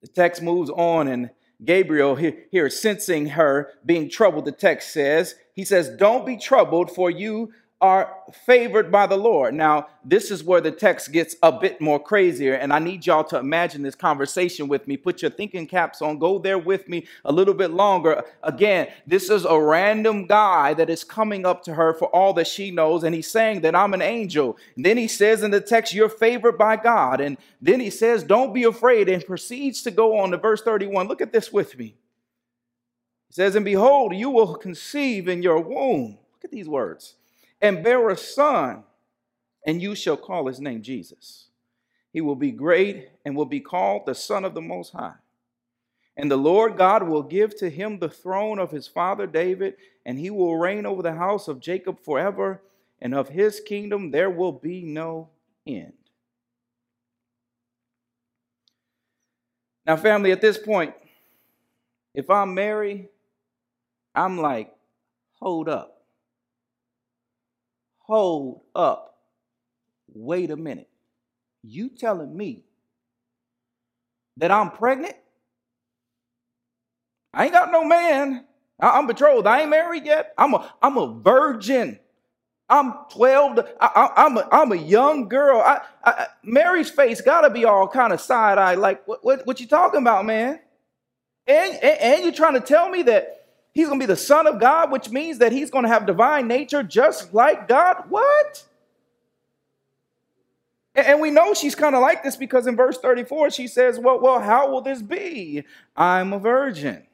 The 0.00 0.08
text 0.08 0.40
moves 0.40 0.70
on, 0.70 1.06
and 1.06 1.30
Gabriel, 1.62 2.16
here, 2.16 2.70
sensing 2.70 3.26
her 3.26 3.68
being 3.84 4.08
troubled, 4.08 4.46
the 4.46 4.52
text 4.52 4.94
says, 4.94 5.34
He 5.52 5.66
says, 5.66 5.90
Don't 5.90 6.24
be 6.24 6.38
troubled, 6.38 6.90
for 6.90 7.10
you 7.10 7.52
are 7.80 8.14
favored 8.44 8.92
by 8.92 9.06
the 9.06 9.16
Lord. 9.16 9.54
Now, 9.54 9.88
this 10.04 10.30
is 10.30 10.44
where 10.44 10.60
the 10.60 10.70
text 10.70 11.12
gets 11.12 11.34
a 11.42 11.50
bit 11.50 11.80
more 11.80 11.98
crazier, 11.98 12.52
and 12.52 12.74
I 12.74 12.78
need 12.78 13.06
y'all 13.06 13.24
to 13.24 13.38
imagine 13.38 13.82
this 13.82 13.94
conversation 13.94 14.68
with 14.68 14.86
me. 14.86 14.98
Put 14.98 15.22
your 15.22 15.30
thinking 15.30 15.66
caps 15.66 16.02
on, 16.02 16.18
go 16.18 16.38
there 16.38 16.58
with 16.58 16.88
me 16.88 17.06
a 17.24 17.32
little 17.32 17.54
bit 17.54 17.70
longer. 17.70 18.22
Again, 18.42 18.88
this 19.06 19.30
is 19.30 19.46
a 19.46 19.58
random 19.58 20.26
guy 20.26 20.74
that 20.74 20.90
is 20.90 21.04
coming 21.04 21.46
up 21.46 21.64
to 21.64 21.74
her 21.74 21.94
for 21.94 22.08
all 22.08 22.34
that 22.34 22.46
she 22.46 22.70
knows, 22.70 23.02
and 23.02 23.14
he's 23.14 23.30
saying 23.30 23.62
that 23.62 23.74
I'm 23.74 23.94
an 23.94 24.02
angel. 24.02 24.58
And 24.76 24.84
then 24.84 24.98
he 24.98 25.08
says 25.08 25.42
in 25.42 25.50
the 25.50 25.60
text, 25.60 25.94
You're 25.94 26.10
favored 26.10 26.58
by 26.58 26.76
God. 26.76 27.22
And 27.22 27.38
then 27.62 27.80
he 27.80 27.88
says, 27.88 28.22
Don't 28.22 28.52
be 28.52 28.64
afraid, 28.64 29.08
and 29.08 29.24
proceeds 29.24 29.82
to 29.84 29.90
go 29.90 30.18
on 30.18 30.32
to 30.32 30.36
verse 30.36 30.60
31. 30.60 31.08
Look 31.08 31.22
at 31.22 31.32
this 31.32 31.50
with 31.50 31.78
me. 31.78 31.94
He 33.28 33.34
says, 33.34 33.54
And 33.54 33.64
behold, 33.64 34.14
you 34.14 34.28
will 34.28 34.56
conceive 34.56 35.28
in 35.28 35.42
your 35.42 35.60
womb. 35.60 36.18
Look 36.34 36.44
at 36.44 36.50
these 36.50 36.68
words 36.68 37.16
and 37.60 37.84
bear 37.84 38.08
a 38.08 38.16
son, 38.16 38.84
and 39.66 39.82
you 39.82 39.94
shall 39.94 40.16
call 40.16 40.46
his 40.46 40.60
name 40.60 40.82
Jesus. 40.82 41.48
He 42.12 42.20
will 42.20 42.36
be 42.36 42.50
great 42.50 43.10
and 43.24 43.36
will 43.36 43.44
be 43.44 43.60
called 43.60 44.06
the 44.06 44.14
Son 44.14 44.44
of 44.44 44.54
the 44.54 44.60
Most 44.60 44.92
High. 44.92 45.14
And 46.16 46.30
the 46.30 46.36
Lord 46.36 46.76
God 46.76 47.04
will 47.04 47.22
give 47.22 47.56
to 47.58 47.70
him 47.70 47.98
the 47.98 48.08
throne 48.08 48.58
of 48.58 48.70
his 48.70 48.86
father 48.86 49.26
David, 49.26 49.74
and 50.04 50.18
he 50.18 50.30
will 50.30 50.56
reign 50.56 50.86
over 50.86 51.02
the 51.02 51.14
house 51.14 51.46
of 51.46 51.60
Jacob 51.60 52.00
forever, 52.00 52.62
and 53.00 53.14
of 53.14 53.28
his 53.28 53.60
kingdom 53.60 54.10
there 54.10 54.30
will 54.30 54.52
be 54.52 54.82
no 54.82 55.28
end. 55.66 55.92
Now, 59.86 59.96
family, 59.96 60.30
at 60.32 60.40
this 60.40 60.58
point, 60.58 60.94
if 62.14 62.28
I'm 62.28 62.54
Mary, 62.54 63.08
I'm 64.14 64.38
like, 64.40 64.74
hold 65.40 65.68
up 65.68 65.99
hold 68.10 68.62
up. 68.74 69.18
Wait 70.12 70.50
a 70.50 70.56
minute. 70.56 70.88
You 71.62 71.88
telling 71.90 72.36
me 72.36 72.64
that 74.36 74.50
I'm 74.50 74.72
pregnant? 74.72 75.14
I 77.32 77.44
ain't 77.44 77.52
got 77.52 77.70
no 77.70 77.84
man. 77.84 78.44
I'm 78.80 79.06
betrothed. 79.06 79.46
I 79.46 79.60
ain't 79.60 79.70
married 79.70 80.06
yet. 80.06 80.34
I'm 80.36 80.54
a, 80.54 80.74
I'm 80.82 80.96
a 80.96 81.20
virgin. 81.20 82.00
I'm 82.68 82.94
12. 83.12 83.60
I, 83.80 84.10
am 84.16 84.38
a, 84.38 84.48
I'm 84.50 84.72
a 84.72 84.76
young 84.76 85.28
girl. 85.28 85.60
I, 85.60 85.80
I, 86.04 86.26
Mary's 86.42 86.90
face 86.90 87.20
got 87.20 87.42
to 87.42 87.50
be 87.50 87.64
all 87.64 87.86
kind 87.86 88.12
of 88.12 88.20
side 88.20 88.58
eye. 88.58 88.74
Like, 88.74 89.06
what, 89.06 89.24
what, 89.24 89.46
what 89.46 89.60
you 89.60 89.68
talking 89.68 90.00
about, 90.00 90.24
man? 90.24 90.58
And, 91.46 91.74
and, 91.74 92.00
and 92.00 92.24
you're 92.24 92.32
trying 92.32 92.54
to 92.54 92.60
tell 92.60 92.88
me 92.88 93.02
that 93.04 93.39
he's 93.72 93.86
going 93.88 94.00
to 94.00 94.06
be 94.06 94.12
the 94.12 94.16
son 94.16 94.46
of 94.46 94.60
God, 94.60 94.90
which 94.90 95.10
means 95.10 95.38
that 95.38 95.52
he's 95.52 95.70
going 95.70 95.84
to 95.84 95.88
have 95.88 96.06
divine 96.06 96.48
nature 96.48 96.82
just 96.82 97.32
like 97.34 97.68
God? 97.68 98.04
What? 98.08 98.64
And 100.94 101.20
we 101.20 101.30
know 101.30 101.54
she's 101.54 101.74
kind 101.74 101.94
of 101.94 102.00
like 102.00 102.22
this 102.22 102.36
because 102.36 102.66
in 102.66 102.76
verse 102.76 102.98
34, 102.98 103.50
she 103.50 103.68
says, 103.68 103.98
well, 103.98 104.20
well, 104.20 104.40
how 104.40 104.70
will 104.70 104.80
this 104.80 105.02
be? 105.02 105.64
I'm 105.96 106.32
a 106.32 106.38
virgin. 106.38 107.06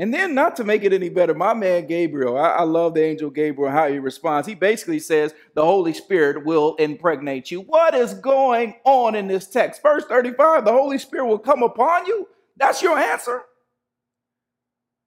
And 0.00 0.14
then, 0.14 0.32
not 0.32 0.54
to 0.56 0.64
make 0.64 0.84
it 0.84 0.92
any 0.92 1.08
better, 1.08 1.34
my 1.34 1.54
man 1.54 1.86
Gabriel, 1.86 2.38
I, 2.38 2.50
I, 2.50 2.62
love 2.62 2.94
the 2.94 3.02
angel 3.02 3.30
Gabriel, 3.30 3.72
how 3.72 3.88
he 3.88 3.98
responds. 3.98 4.46
He 4.46 4.54
basically 4.54 5.00
says 5.00 5.34
the 5.54 5.64
Holy 5.64 5.92
Spirit 5.92 6.46
will 6.46 6.76
impregnate 6.76 7.50
you. 7.50 7.62
What 7.62 7.96
is 7.96 8.14
going 8.14 8.76
on 8.84 9.16
in 9.16 9.26
this 9.26 9.48
text? 9.48 9.82
Verse 9.82 10.04
35 10.04 10.64
the 10.64 10.72
Holy 10.72 10.98
Spirit 10.98 11.26
will 11.26 11.38
come 11.38 11.64
upon 11.64 12.06
you. 12.06 12.28
That's 12.56 12.80
your 12.80 12.96
answer. 12.96 13.42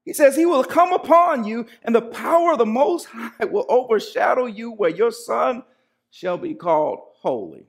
He 0.04 0.12
says, 0.12 0.36
He 0.36 0.46
will 0.46 0.64
come 0.64 0.92
upon 0.92 1.44
you, 1.44 1.66
and 1.82 1.94
the 1.94 2.02
power 2.02 2.52
of 2.52 2.58
the 2.58 2.66
Most 2.66 3.06
High 3.06 3.44
will 3.44 3.66
overshadow 3.68 4.46
you, 4.46 4.72
where 4.72 4.90
your 4.90 5.12
son 5.12 5.62
shall 6.10 6.38
be 6.38 6.54
called 6.54 7.00
holy. 7.20 7.66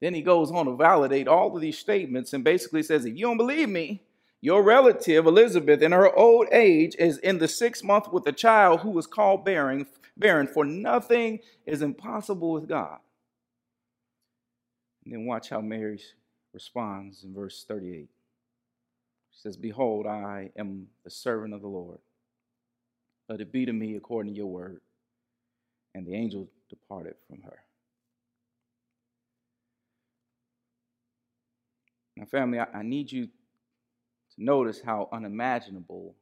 Then 0.00 0.14
he 0.14 0.22
goes 0.22 0.50
on 0.50 0.66
to 0.66 0.76
validate 0.76 1.26
all 1.26 1.54
of 1.54 1.62
these 1.62 1.78
statements 1.78 2.32
and 2.32 2.44
basically 2.44 2.82
says, 2.82 3.04
If 3.04 3.16
you 3.16 3.26
don't 3.26 3.36
believe 3.36 3.68
me, 3.68 4.02
your 4.40 4.62
relative 4.62 5.26
Elizabeth, 5.26 5.82
in 5.82 5.92
her 5.92 6.14
old 6.14 6.46
age, 6.52 6.94
is 6.98 7.18
in 7.18 7.38
the 7.38 7.48
sixth 7.48 7.82
month 7.82 8.12
with 8.12 8.26
a 8.26 8.32
child 8.32 8.80
who 8.80 8.90
was 8.90 9.06
called 9.06 9.44
barren, 9.44 9.86
barren, 10.16 10.46
for 10.46 10.64
nothing 10.64 11.40
is 11.64 11.82
impossible 11.82 12.52
with 12.52 12.68
God. 12.68 12.98
And 15.04 15.14
then 15.14 15.26
watch 15.26 15.48
how 15.48 15.60
Mary 15.60 16.00
responds 16.52 17.24
in 17.24 17.34
verse 17.34 17.64
38. 17.66 18.08
She 19.36 19.42
says, 19.42 19.56
Behold, 19.58 20.06
I 20.06 20.50
am 20.58 20.86
the 21.04 21.10
servant 21.10 21.52
of 21.52 21.60
the 21.60 21.68
Lord. 21.68 21.98
Let 23.28 23.42
it 23.42 23.52
be 23.52 23.66
to 23.66 23.72
me 23.72 23.96
according 23.96 24.32
to 24.32 24.36
your 24.36 24.46
word. 24.46 24.80
And 25.94 26.06
the 26.06 26.14
angel 26.14 26.48
departed 26.70 27.14
from 27.28 27.42
her. 27.42 27.58
Now, 32.16 32.24
family, 32.24 32.58
I, 32.58 32.66
I 32.72 32.82
need 32.82 33.12
you 33.12 33.26
to 33.26 33.30
notice 34.38 34.80
how 34.80 35.10
unimaginable, 35.12 36.14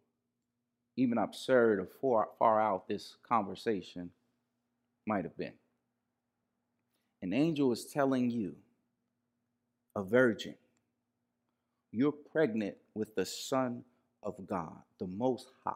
even 0.96 1.18
absurd, 1.18 1.78
or 1.78 1.86
far, 2.00 2.28
far 2.36 2.60
out 2.60 2.88
this 2.88 3.16
conversation 3.28 4.10
might 5.06 5.22
have 5.22 5.36
been. 5.36 5.52
An 7.22 7.32
angel 7.32 7.70
is 7.70 7.84
telling 7.86 8.28
you, 8.28 8.56
a 9.94 10.02
virgin, 10.02 10.56
you're 11.94 12.12
pregnant 12.12 12.76
with 12.94 13.14
the 13.16 13.26
Son 13.26 13.84
of 14.22 14.36
God, 14.46 14.76
the 15.00 15.06
Most 15.08 15.48
High. 15.64 15.74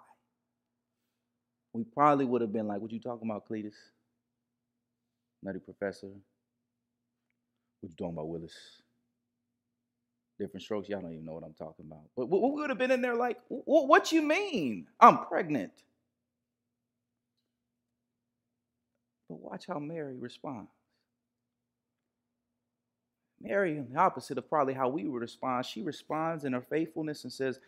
We 1.75 1.85
probably 1.85 2.27
would 2.27 2.43
have 2.43 2.53
been 2.53 2.69
like, 2.69 2.81
What 2.81 2.93
you 2.93 3.01
talking 3.01 3.31
about, 3.31 3.49
Cletus? 3.49 3.75
Nutty 5.43 5.61
Professor? 5.61 6.09
What 6.09 7.91
you 7.91 7.97
talking 7.97 8.15
about, 8.15 8.29
Willis? 8.29 8.79
different 10.39 10.63
strokes. 10.63 10.89
Y'all 10.89 11.01
don't 11.01 11.13
even 11.13 11.25
know 11.25 11.35
what 11.35 11.45
I'm 11.45 11.55
talking 11.55 11.87
about. 11.87 12.03
But 12.17 12.27
we 12.31 12.39
would 12.41 12.71
have 12.71 12.79
been 12.79 12.91
in 12.91 13.03
there 13.03 13.17
like, 13.17 13.39
what 13.49 14.13
you 14.13 14.23
mean? 14.23 14.87
I'm 15.01 15.27
pregnant. 15.27 15.73
But 19.29 19.41
watch 19.41 19.67
how 19.69 19.79
Mary 19.79 20.17
responds. 20.17 20.71
Mary, 23.40 23.85
the 23.90 23.99
opposite 23.99 24.38
of 24.38 24.49
probably 24.49 24.75
how 24.75 24.88
we 24.88 25.04
would 25.04 25.23
respond, 25.23 25.64
she 25.64 25.83
responds 25.83 26.45
in 26.45 26.52
her 26.52 26.61
faithfulness 26.61 27.25
and 27.25 27.33
says, 27.33 27.61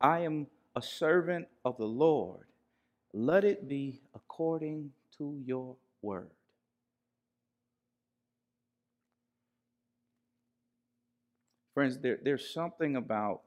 I 0.00 0.20
am 0.20 0.46
a 0.76 0.82
servant 0.82 1.48
of 1.64 1.76
the 1.76 1.86
Lord. 1.86 2.46
Let 3.12 3.44
it 3.44 3.68
be 3.68 4.00
according 4.14 4.90
to 5.18 5.40
your 5.44 5.76
word. 6.02 6.30
Friends, 11.72 11.98
there, 11.98 12.18
there's 12.22 12.52
something 12.52 12.96
about 12.96 13.42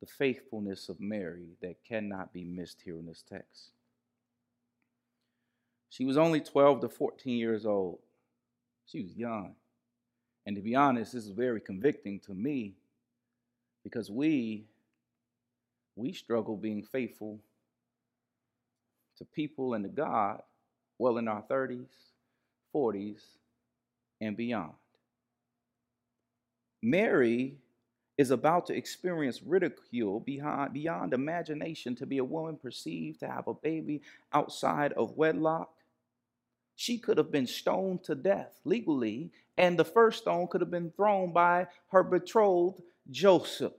the 0.00 0.06
faithfulness 0.06 0.88
of 0.88 1.00
Mary 1.00 1.48
that 1.62 1.82
cannot 1.84 2.32
be 2.32 2.44
missed 2.44 2.82
here 2.84 2.98
in 2.98 3.06
this 3.06 3.24
text. 3.28 3.70
She 5.88 6.04
was 6.04 6.18
only 6.18 6.40
12 6.40 6.82
to 6.82 6.88
14 6.88 7.36
years 7.36 7.64
old. 7.64 7.98
She 8.86 9.02
was 9.02 9.16
young. 9.16 9.54
And 10.48 10.56
to 10.56 10.62
be 10.62 10.74
honest, 10.74 11.12
this 11.12 11.24
is 11.24 11.30
very 11.30 11.60
convicting 11.60 12.20
to 12.20 12.32
me 12.32 12.72
because 13.84 14.10
we 14.10 14.64
we 15.94 16.14
struggle 16.14 16.56
being 16.56 16.82
faithful 16.82 17.38
to 19.18 19.26
people 19.26 19.74
and 19.74 19.84
to 19.84 19.90
God 19.90 20.40
well 20.96 21.18
in 21.18 21.28
our 21.28 21.42
30s, 21.42 21.84
40s, 22.74 23.20
and 24.22 24.38
beyond. 24.38 24.72
Mary 26.80 27.58
is 28.16 28.30
about 28.30 28.64
to 28.68 28.74
experience 28.74 29.42
ridicule 29.42 30.20
beyond, 30.20 30.72
beyond 30.72 31.12
imagination 31.12 31.94
to 31.96 32.06
be 32.06 32.16
a 32.16 32.24
woman 32.24 32.56
perceived 32.56 33.20
to 33.20 33.28
have 33.28 33.48
a 33.48 33.54
baby 33.54 34.00
outside 34.32 34.94
of 34.94 35.14
wedlock. 35.14 35.74
She 36.80 36.96
could 36.96 37.18
have 37.18 37.32
been 37.32 37.48
stoned 37.48 38.04
to 38.04 38.14
death 38.14 38.60
legally, 38.64 39.32
and 39.56 39.76
the 39.76 39.84
first 39.84 40.22
stone 40.22 40.46
could 40.46 40.60
have 40.60 40.70
been 40.70 40.92
thrown 40.92 41.32
by 41.32 41.66
her 41.88 42.04
betrothed, 42.04 42.80
Joseph. 43.10 43.72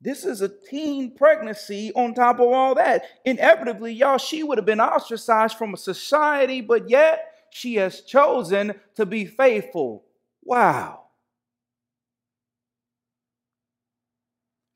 This 0.00 0.24
is 0.24 0.42
a 0.42 0.48
teen 0.48 1.14
pregnancy 1.14 1.92
on 1.94 2.12
top 2.12 2.40
of 2.40 2.48
all 2.48 2.74
that. 2.74 3.04
Inevitably, 3.24 3.92
y'all, 3.92 4.18
she 4.18 4.42
would 4.42 4.58
have 4.58 4.66
been 4.66 4.80
ostracized 4.80 5.56
from 5.56 5.74
a 5.74 5.76
society, 5.76 6.60
but 6.60 6.90
yet 6.90 7.32
she 7.50 7.76
has 7.76 8.00
chosen 8.00 8.74
to 8.96 9.06
be 9.06 9.24
faithful. 9.24 10.02
Wow. 10.42 11.04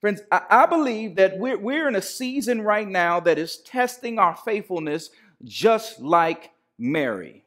Friends, 0.01 0.21
I, 0.31 0.67
believe 0.67 1.17
that 1.17 1.39
we're, 1.39 1.89
in 1.89 1.97
a 1.97 2.03
season 2.03 2.63
right 2.63 2.87
now 2.87 3.19
that 3.19 3.37
is 3.37 3.57
testing 3.57 4.21
our 4.21 4.37
faithfulness 4.37 5.11
just 5.43 5.99
like 5.99 6.53
Mary. 6.79 7.45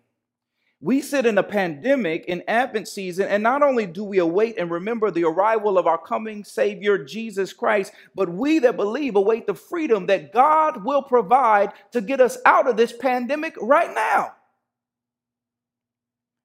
We 0.84 1.02
sit 1.02 1.28
in 1.28 1.38
a 1.38 1.44
pandemic 1.44 2.26
in 2.26 2.44
Advent 2.48 2.88
season, 2.88 3.28
and 3.28 3.44
not 3.44 3.62
only 3.62 3.86
do 3.86 4.04
we 4.04 4.18
await 4.18 4.58
and 4.58 4.72
remember 4.72 5.12
the 5.12 5.26
arrival 5.26 5.78
of 5.78 5.86
our 5.86 6.00
coming 6.00 6.44
Savior, 6.44 7.04
Jesus 7.04 7.54
Christ, 7.54 7.94
but 8.16 8.30
we 8.30 8.58
that 8.60 8.78
believe 8.78 9.16
await 9.16 9.46
the 9.46 9.54
freedom 9.54 10.08
that 10.08 10.34
God 10.34 10.84
will 10.84 11.04
provide 11.04 11.74
to 11.92 12.02
get 12.02 12.20
us 12.20 12.40
out 12.48 12.68
of 12.68 12.78
this 12.78 12.92
pandemic 12.92 13.56
right 13.62 13.94
now. 13.94 14.34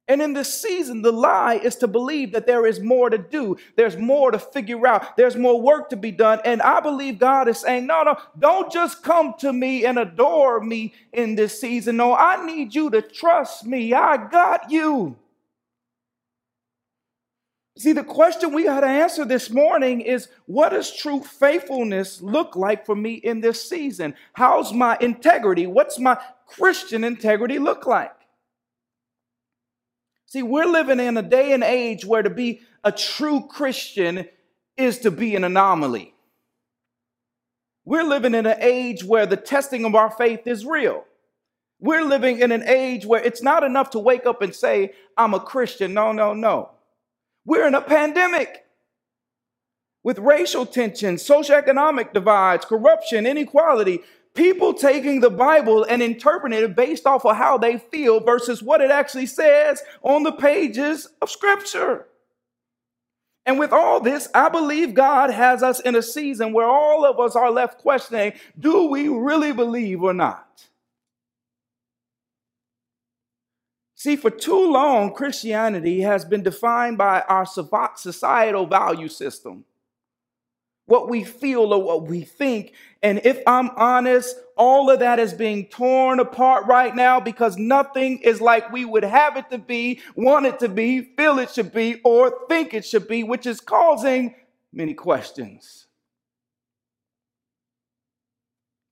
And 0.08 0.22
in 0.22 0.34
this 0.34 0.60
season, 0.60 1.02
the 1.02 1.10
lie 1.10 1.54
is 1.54 1.74
to 1.76 1.88
believe 1.88 2.32
that 2.32 2.46
there 2.46 2.64
is 2.64 2.78
more 2.78 3.10
to 3.10 3.18
do. 3.18 3.56
There's 3.74 3.96
more 3.96 4.30
to 4.30 4.38
figure 4.38 4.86
out. 4.86 5.16
There's 5.16 5.34
more 5.34 5.60
work 5.60 5.90
to 5.90 5.96
be 5.96 6.12
done. 6.12 6.40
And 6.44 6.62
I 6.62 6.78
believe 6.78 7.18
God 7.18 7.48
is 7.48 7.58
saying, 7.58 7.86
no, 7.86 8.04
no, 8.04 8.16
don't 8.38 8.72
just 8.72 9.02
come 9.02 9.34
to 9.40 9.52
me 9.52 9.84
and 9.84 9.98
adore 9.98 10.60
me 10.60 10.94
in 11.12 11.34
this 11.34 11.60
season. 11.60 11.96
No, 11.96 12.14
I 12.14 12.44
need 12.46 12.72
you 12.72 12.88
to 12.90 13.02
trust 13.02 13.66
me. 13.66 13.92
I 13.94 14.28
got 14.28 14.70
you. 14.70 15.16
See, 17.78 17.92
the 17.92 18.04
question 18.04 18.54
we 18.54 18.64
got 18.64 18.80
to 18.80 18.86
answer 18.86 19.24
this 19.24 19.50
morning 19.50 20.00
is 20.00 20.28
what 20.46 20.70
does 20.70 20.96
true 20.96 21.20
faithfulness 21.20 22.22
look 22.22 22.56
like 22.56 22.86
for 22.86 22.94
me 22.94 23.14
in 23.14 23.40
this 23.40 23.68
season? 23.68 24.14
How's 24.32 24.72
my 24.72 24.96
integrity? 25.00 25.66
What's 25.66 25.98
my 25.98 26.16
Christian 26.46 27.04
integrity 27.04 27.58
look 27.58 27.86
like? 27.86 28.12
See, 30.26 30.42
we're 30.42 30.66
living 30.66 31.00
in 31.00 31.16
a 31.16 31.22
day 31.22 31.52
and 31.52 31.62
age 31.62 32.04
where 32.04 32.22
to 32.22 32.30
be 32.30 32.60
a 32.82 32.92
true 32.92 33.46
Christian 33.48 34.26
is 34.76 34.98
to 35.00 35.10
be 35.10 35.34
an 35.36 35.44
anomaly. 35.44 36.14
We're 37.84 38.04
living 38.04 38.34
in 38.34 38.46
an 38.46 38.58
age 38.60 39.04
where 39.04 39.26
the 39.26 39.36
testing 39.36 39.84
of 39.84 39.94
our 39.94 40.10
faith 40.10 40.46
is 40.46 40.66
real. 40.66 41.04
We're 41.78 42.02
living 42.02 42.40
in 42.40 42.50
an 42.50 42.64
age 42.64 43.06
where 43.06 43.22
it's 43.22 43.42
not 43.42 43.62
enough 43.62 43.90
to 43.90 43.98
wake 44.00 44.26
up 44.26 44.42
and 44.42 44.54
say, 44.54 44.94
I'm 45.16 45.34
a 45.34 45.40
Christian. 45.40 45.94
No, 45.94 46.10
no, 46.10 46.34
no. 46.34 46.70
We're 47.44 47.66
in 47.66 47.74
a 47.74 47.80
pandemic 47.80 48.64
with 50.02 50.18
racial 50.18 50.66
tensions, 50.66 51.22
socioeconomic 51.22 52.12
divides, 52.12 52.64
corruption, 52.64 53.26
inequality. 53.26 54.00
People 54.36 54.74
taking 54.74 55.20
the 55.20 55.30
Bible 55.30 55.84
and 55.84 56.02
interpreting 56.02 56.62
it 56.62 56.76
based 56.76 57.06
off 57.06 57.24
of 57.24 57.36
how 57.36 57.56
they 57.56 57.78
feel 57.78 58.20
versus 58.20 58.62
what 58.62 58.82
it 58.82 58.90
actually 58.90 59.26
says 59.26 59.82
on 60.02 60.22
the 60.24 60.32
pages 60.32 61.08
of 61.22 61.30
Scripture. 61.30 62.06
And 63.46 63.58
with 63.58 63.72
all 63.72 64.00
this, 64.00 64.28
I 64.34 64.50
believe 64.50 64.92
God 64.92 65.30
has 65.30 65.62
us 65.62 65.80
in 65.80 65.94
a 65.96 66.02
season 66.02 66.52
where 66.52 66.66
all 66.66 67.06
of 67.06 67.18
us 67.18 67.34
are 67.34 67.50
left 67.50 67.78
questioning 67.78 68.34
do 68.58 68.88
we 68.88 69.08
really 69.08 69.52
believe 69.52 70.02
or 70.02 70.12
not? 70.12 70.66
See, 73.94 74.16
for 74.16 74.30
too 74.30 74.70
long, 74.70 75.14
Christianity 75.14 76.00
has 76.02 76.26
been 76.26 76.42
defined 76.42 76.98
by 76.98 77.22
our 77.22 77.46
societal 77.46 78.66
value 78.66 79.08
system 79.08 79.64
what 80.86 81.08
we 81.08 81.24
feel 81.24 81.72
or 81.72 81.82
what 81.82 82.06
we 82.06 82.22
think. 82.22 82.72
And 83.02 83.20
if 83.24 83.40
I'm 83.46 83.70
honest, 83.76 84.36
all 84.56 84.88
of 84.90 85.00
that 85.00 85.18
is 85.18 85.34
being 85.34 85.66
torn 85.66 86.18
apart 86.20 86.66
right 86.66 86.94
now 86.94 87.20
because 87.20 87.56
nothing 87.56 88.18
is 88.20 88.40
like 88.40 88.72
we 88.72 88.84
would 88.84 89.04
have 89.04 89.36
it 89.36 89.50
to 89.50 89.58
be, 89.58 90.00
want 90.14 90.46
it 90.46 90.60
to 90.60 90.68
be, 90.68 91.02
feel 91.02 91.38
it 91.38 91.50
should 91.50 91.72
be, 91.72 92.00
or 92.04 92.46
think 92.48 92.72
it 92.72 92.84
should 92.84 93.06
be, 93.08 93.24
which 93.24 93.46
is 93.46 93.60
causing 93.60 94.34
many 94.72 94.94
questions. 94.94 95.86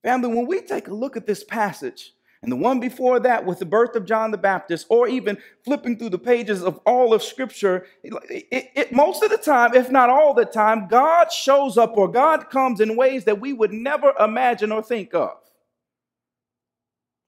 Family, 0.02 0.28
when 0.28 0.46
we 0.46 0.61
take 0.61 0.88
a 0.88 0.94
look 0.94 1.16
at 1.16 1.26
this 1.26 1.42
passage, 1.42 2.12
and 2.44 2.52
the 2.52 2.57
one 2.57 2.78
before 2.78 3.18
that 3.20 3.46
with 3.46 3.59
the 3.59 3.64
birth 3.64 3.96
of 3.96 4.04
John 4.04 4.30
the 4.30 4.37
Baptist, 4.37 4.87
or 4.90 5.09
even 5.09 5.38
flipping 5.64 5.96
through 5.98 6.11
the 6.11 6.18
pages 6.18 6.62
of 6.62 6.78
all 6.85 7.14
of 7.14 7.22
Scripture, 7.22 7.87
it, 8.02 8.12
it, 8.50 8.70
it, 8.74 8.92
most 8.92 9.22
of 9.22 9.30
the 9.30 9.38
time, 9.38 9.74
if 9.74 9.90
not 9.90 10.11
all 10.11 10.35
the 10.35 10.44
time, 10.44 10.87
God 10.87 11.33
shows 11.33 11.78
up 11.78 11.96
or 11.96 12.07
God 12.07 12.50
comes 12.50 12.80
in 12.80 12.96
ways 12.96 13.24
that 13.24 13.40
we 13.40 13.54
would 13.54 13.72
never 13.72 14.12
imagine 14.20 14.72
or 14.72 14.83
think 14.83 15.14
of. 15.14 15.38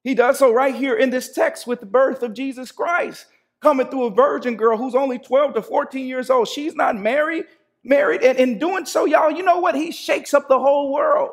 He 0.03 0.13
does 0.13 0.37
so 0.37 0.53
right 0.53 0.75
here 0.75 0.95
in 0.95 1.09
this 1.09 1.33
text 1.33 1.65
with 1.65 1.79
the 1.79 1.87
birth 1.87 2.21
of 2.21 2.35
Jesus 2.35 2.71
Christ, 2.71 3.25
coming 3.59 3.87
through 3.87 4.05
a 4.05 4.11
virgin 4.11 4.55
girl 4.55 4.77
who's 4.77 4.93
only 4.93 5.17
12 5.17 5.55
to 5.55 5.61
14 5.63 6.05
years 6.05 6.29
old. 6.29 6.47
She's 6.47 6.75
not 6.75 6.95
married, 6.95 7.45
married, 7.83 8.21
and 8.21 8.37
in 8.37 8.59
doing 8.59 8.85
so, 8.85 9.05
y'all, 9.05 9.31
you 9.31 9.41
know 9.41 9.59
what? 9.59 9.73
He 9.73 9.91
shakes 9.91 10.35
up 10.35 10.47
the 10.47 10.59
whole 10.59 10.93
world. 10.93 11.31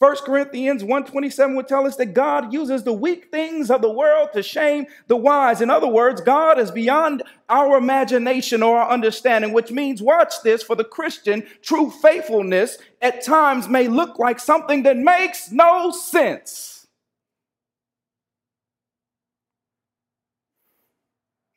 1 0.00 0.16
Corinthians 0.26 0.82
127 0.82 1.54
would 1.54 1.68
tell 1.68 1.86
us 1.86 1.94
that 1.96 2.14
God 2.14 2.52
uses 2.52 2.82
the 2.82 2.92
weak 2.92 3.30
things 3.30 3.70
of 3.70 3.80
the 3.80 3.90
world 3.90 4.30
to 4.32 4.42
shame 4.42 4.86
the 5.06 5.16
wise. 5.16 5.60
In 5.60 5.70
other 5.70 5.86
words, 5.86 6.20
God 6.20 6.58
is 6.58 6.72
beyond 6.72 7.22
our 7.48 7.78
imagination 7.78 8.62
or 8.62 8.78
our 8.78 8.90
understanding, 8.90 9.52
which 9.52 9.70
means, 9.70 10.02
watch 10.02 10.34
this, 10.42 10.64
for 10.64 10.74
the 10.74 10.84
Christian, 10.84 11.46
true 11.62 11.90
faithfulness 11.90 12.78
at 13.00 13.22
times 13.22 13.68
may 13.68 13.86
look 13.86 14.18
like 14.18 14.40
something 14.40 14.82
that 14.82 14.96
makes 14.96 15.52
no 15.52 15.92
sense. 15.92 16.73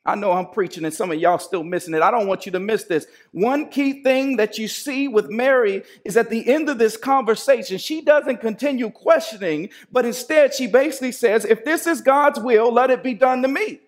I 0.08 0.14
know 0.14 0.32
I'm 0.32 0.46
preaching 0.46 0.86
and 0.86 0.94
some 0.94 1.10
of 1.10 1.20
y'all 1.20 1.38
still 1.38 1.62
missing 1.62 1.92
it. 1.92 2.00
I 2.00 2.10
don't 2.10 2.26
want 2.26 2.46
you 2.46 2.52
to 2.52 2.60
miss 2.60 2.84
this. 2.84 3.06
One 3.32 3.68
key 3.68 4.02
thing 4.02 4.38
that 4.38 4.56
you 4.56 4.66
see 4.66 5.06
with 5.06 5.28
Mary 5.28 5.82
is 6.02 6.16
at 6.16 6.30
the 6.30 6.48
end 6.48 6.70
of 6.70 6.78
this 6.78 6.96
conversation, 6.96 7.76
she 7.76 8.00
doesn't 8.00 8.40
continue 8.40 8.88
questioning, 8.88 9.68
but 9.92 10.06
instead 10.06 10.54
she 10.54 10.66
basically 10.66 11.12
says, 11.12 11.44
If 11.44 11.62
this 11.62 11.86
is 11.86 12.00
God's 12.00 12.40
will, 12.40 12.72
let 12.72 12.90
it 12.90 13.02
be 13.02 13.12
done 13.12 13.42
to 13.42 13.48
me. 13.48 13.80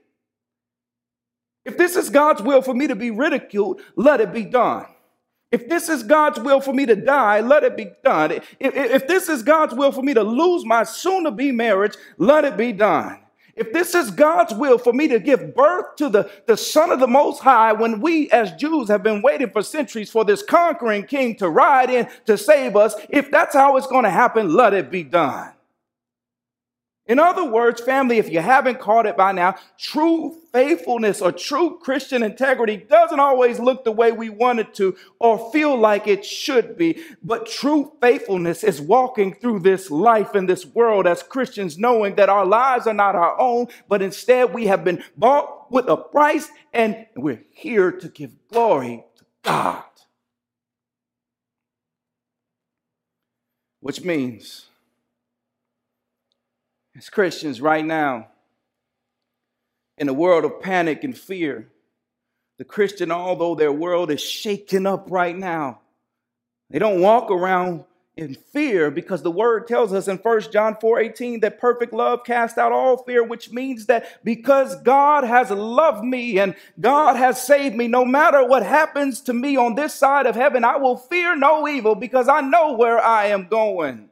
If 1.64 1.78
this 1.78 1.96
is 1.96 2.10
God's 2.10 2.42
will 2.42 2.60
for 2.60 2.74
me 2.74 2.86
to 2.88 2.96
be 2.96 3.10
ridiculed, 3.10 3.80
let 3.96 4.20
it 4.20 4.30
be 4.30 4.44
done. 4.44 4.84
If 5.50 5.70
this 5.70 5.88
is 5.88 6.02
God's 6.02 6.38
will 6.38 6.60
for 6.60 6.74
me 6.74 6.84
to 6.84 6.96
die, 6.96 7.40
let 7.40 7.64
it 7.64 7.78
be 7.78 7.92
done. 8.04 8.32
If, 8.32 8.44
if 8.60 9.08
this 9.08 9.30
is 9.30 9.42
God's 9.42 9.72
will 9.72 9.90
for 9.90 10.02
me 10.02 10.12
to 10.12 10.22
lose 10.22 10.66
my 10.66 10.84
soon 10.84 11.24
to 11.24 11.30
be 11.30 11.50
marriage, 11.50 11.96
let 12.18 12.44
it 12.44 12.58
be 12.58 12.72
done. 12.72 13.20
If 13.60 13.74
this 13.74 13.94
is 13.94 14.10
God's 14.10 14.54
will 14.54 14.78
for 14.78 14.94
me 14.94 15.06
to 15.08 15.18
give 15.18 15.54
birth 15.54 15.96
to 15.96 16.08
the, 16.08 16.30
the 16.46 16.56
Son 16.56 16.90
of 16.90 16.98
the 16.98 17.06
Most 17.06 17.40
High, 17.40 17.74
when 17.74 18.00
we 18.00 18.30
as 18.30 18.52
Jews 18.52 18.88
have 18.88 19.02
been 19.02 19.20
waiting 19.20 19.50
for 19.50 19.62
centuries 19.62 20.10
for 20.10 20.24
this 20.24 20.42
conquering 20.42 21.04
king 21.04 21.36
to 21.36 21.50
ride 21.50 21.90
in 21.90 22.08
to 22.24 22.38
save 22.38 22.74
us, 22.74 22.94
if 23.10 23.30
that's 23.30 23.54
how 23.54 23.76
it's 23.76 23.86
going 23.86 24.04
to 24.04 24.10
happen, 24.10 24.54
let 24.54 24.72
it 24.72 24.90
be 24.90 25.02
done. 25.02 25.52
In 27.10 27.18
other 27.18 27.44
words, 27.44 27.80
family, 27.80 28.18
if 28.18 28.30
you 28.30 28.38
haven't 28.38 28.78
caught 28.78 29.04
it 29.04 29.16
by 29.16 29.32
now, 29.32 29.56
true 29.76 30.38
faithfulness 30.52 31.20
or 31.20 31.32
true 31.32 31.76
Christian 31.82 32.22
integrity 32.22 32.76
doesn't 32.76 33.18
always 33.18 33.58
look 33.58 33.82
the 33.82 33.90
way 33.90 34.12
we 34.12 34.30
want 34.30 34.60
it 34.60 34.74
to 34.74 34.96
or 35.18 35.50
feel 35.50 35.76
like 35.76 36.06
it 36.06 36.24
should 36.24 36.78
be. 36.78 37.02
But 37.20 37.46
true 37.46 37.90
faithfulness 38.00 38.62
is 38.62 38.80
walking 38.80 39.34
through 39.34 39.58
this 39.58 39.90
life 39.90 40.36
in 40.36 40.46
this 40.46 40.64
world 40.64 41.08
as 41.08 41.24
Christians, 41.24 41.76
knowing 41.76 42.14
that 42.14 42.28
our 42.28 42.46
lives 42.46 42.86
are 42.86 42.94
not 42.94 43.16
our 43.16 43.36
own, 43.40 43.66
but 43.88 44.02
instead 44.02 44.54
we 44.54 44.68
have 44.68 44.84
been 44.84 45.02
bought 45.16 45.72
with 45.72 45.88
a 45.88 45.96
price 45.96 46.48
and 46.72 47.06
we're 47.16 47.42
here 47.50 47.90
to 47.90 48.08
give 48.08 48.30
glory 48.52 49.04
to 49.16 49.24
God. 49.42 49.82
Which 53.80 54.04
means, 54.04 54.69
as 57.00 57.08
Christians 57.08 57.62
right 57.62 57.84
now, 57.84 58.28
in 59.96 60.10
a 60.10 60.12
world 60.12 60.44
of 60.44 60.60
panic 60.60 61.02
and 61.02 61.16
fear, 61.16 61.70
the 62.58 62.64
Christian, 62.64 63.10
although 63.10 63.54
their 63.54 63.72
world 63.72 64.10
is 64.10 64.20
shaken 64.20 64.86
up 64.86 65.06
right 65.08 65.34
now, 65.34 65.80
they 66.68 66.78
don't 66.78 67.00
walk 67.00 67.30
around 67.30 67.84
in 68.18 68.34
fear 68.34 68.90
because 68.90 69.22
the 69.22 69.30
word 69.30 69.66
tells 69.66 69.94
us 69.94 70.08
in 70.08 70.18
1 70.18 70.40
John 70.52 70.76
4 70.78 71.00
18 71.00 71.40
that 71.40 71.58
perfect 71.58 71.94
love 71.94 72.22
casts 72.26 72.58
out 72.58 72.70
all 72.70 72.98
fear, 72.98 73.24
which 73.24 73.50
means 73.50 73.86
that 73.86 74.22
because 74.22 74.76
God 74.82 75.24
has 75.24 75.50
loved 75.50 76.04
me 76.04 76.38
and 76.38 76.54
God 76.78 77.16
has 77.16 77.42
saved 77.42 77.74
me, 77.74 77.88
no 77.88 78.04
matter 78.04 78.46
what 78.46 78.62
happens 78.62 79.22
to 79.22 79.32
me 79.32 79.56
on 79.56 79.74
this 79.74 79.94
side 79.94 80.26
of 80.26 80.34
heaven, 80.34 80.64
I 80.64 80.76
will 80.76 80.98
fear 80.98 81.34
no 81.34 81.66
evil 81.66 81.94
because 81.94 82.28
I 82.28 82.42
know 82.42 82.74
where 82.74 83.02
I 83.02 83.28
am 83.28 83.46
going. 83.46 84.09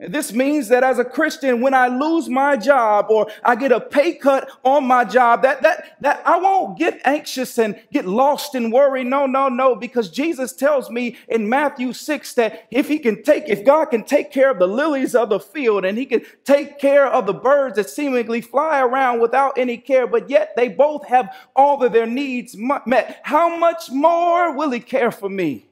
This 0.00 0.32
means 0.32 0.68
that 0.68 0.84
as 0.84 1.00
a 1.00 1.04
Christian, 1.04 1.60
when 1.60 1.74
I 1.74 1.88
lose 1.88 2.28
my 2.28 2.56
job 2.56 3.06
or 3.10 3.26
I 3.42 3.56
get 3.56 3.72
a 3.72 3.80
pay 3.80 4.14
cut 4.14 4.48
on 4.64 4.86
my 4.86 5.04
job, 5.04 5.42
that, 5.42 5.62
that, 5.62 5.96
that 6.02 6.22
I 6.24 6.38
won't 6.38 6.78
get 6.78 7.00
anxious 7.04 7.58
and 7.58 7.80
get 7.92 8.06
lost 8.06 8.54
in 8.54 8.70
worry. 8.70 9.02
No, 9.02 9.26
no, 9.26 9.48
no, 9.48 9.74
because 9.74 10.08
Jesus 10.08 10.52
tells 10.52 10.88
me 10.88 11.16
in 11.28 11.48
Matthew 11.48 11.92
6 11.92 12.34
that 12.34 12.68
if 12.70 12.86
he 12.86 13.00
can 13.00 13.24
take, 13.24 13.48
if 13.48 13.64
God 13.64 13.86
can 13.86 14.04
take 14.04 14.30
care 14.30 14.52
of 14.52 14.60
the 14.60 14.68
lilies 14.68 15.16
of 15.16 15.30
the 15.30 15.40
field 15.40 15.84
and 15.84 15.98
he 15.98 16.06
can 16.06 16.22
take 16.44 16.78
care 16.78 17.06
of 17.06 17.26
the 17.26 17.34
birds 17.34 17.74
that 17.74 17.90
seemingly 17.90 18.40
fly 18.40 18.80
around 18.80 19.20
without 19.20 19.58
any 19.58 19.78
care, 19.78 20.06
but 20.06 20.30
yet 20.30 20.54
they 20.54 20.68
both 20.68 21.08
have 21.08 21.34
all 21.56 21.82
of 21.82 21.92
their 21.92 22.06
needs 22.06 22.56
met, 22.56 23.20
how 23.24 23.56
much 23.56 23.90
more 23.90 24.52
will 24.52 24.70
he 24.70 24.80
care 24.80 25.10
for 25.10 25.28
me? 25.28 25.67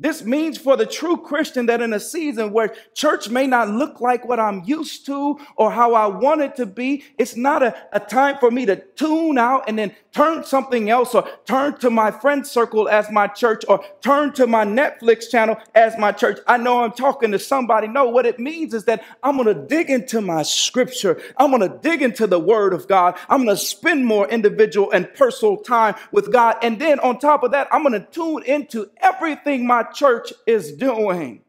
This 0.00 0.24
means 0.24 0.56
for 0.56 0.78
the 0.78 0.86
true 0.86 1.18
Christian 1.18 1.66
that 1.66 1.82
in 1.82 1.92
a 1.92 2.00
season 2.00 2.52
where 2.52 2.74
church 2.94 3.28
may 3.28 3.46
not 3.46 3.68
look 3.68 4.00
like 4.00 4.26
what 4.26 4.40
I'm 4.40 4.64
used 4.64 5.04
to 5.06 5.38
or 5.56 5.70
how 5.70 5.92
I 5.92 6.06
want 6.06 6.40
it 6.40 6.56
to 6.56 6.64
be, 6.64 7.04
it's 7.18 7.36
not 7.36 7.62
a, 7.62 7.76
a 7.92 8.00
time 8.00 8.38
for 8.40 8.50
me 8.50 8.64
to 8.64 8.76
tune 8.76 9.36
out 9.36 9.64
and 9.68 9.78
then 9.78 9.94
turn 10.12 10.42
something 10.42 10.88
else 10.88 11.14
or 11.14 11.28
turn 11.44 11.76
to 11.80 11.90
my 11.90 12.10
friend 12.10 12.46
circle 12.46 12.88
as 12.88 13.10
my 13.10 13.26
church 13.26 13.62
or 13.68 13.84
turn 14.00 14.32
to 14.32 14.46
my 14.46 14.64
Netflix 14.64 15.30
channel 15.30 15.58
as 15.74 15.98
my 15.98 16.12
church. 16.12 16.38
I 16.46 16.56
know 16.56 16.82
I'm 16.82 16.92
talking 16.92 17.30
to 17.32 17.38
somebody. 17.38 17.86
No, 17.86 18.06
what 18.06 18.24
it 18.24 18.40
means 18.40 18.72
is 18.72 18.84
that 18.84 19.04
I'm 19.22 19.36
going 19.36 19.54
to 19.54 19.66
dig 19.66 19.90
into 19.90 20.22
my 20.22 20.42
scripture. 20.44 21.20
I'm 21.36 21.50
going 21.50 21.70
to 21.70 21.78
dig 21.78 22.00
into 22.00 22.26
the 22.26 22.40
word 22.40 22.72
of 22.72 22.88
God. 22.88 23.18
I'm 23.28 23.44
going 23.44 23.54
to 23.54 23.62
spend 23.62 24.06
more 24.06 24.26
individual 24.28 24.90
and 24.92 25.12
personal 25.12 25.58
time 25.58 25.94
with 26.10 26.32
God. 26.32 26.56
And 26.62 26.80
then 26.80 27.00
on 27.00 27.18
top 27.18 27.42
of 27.42 27.50
that, 27.50 27.68
I'm 27.70 27.82
going 27.82 27.92
to 27.92 28.06
tune 28.10 28.44
into 28.44 28.90
everything 29.02 29.66
my 29.66 29.89
church 29.92 30.32
is 30.46 30.72
doing. 30.72 31.42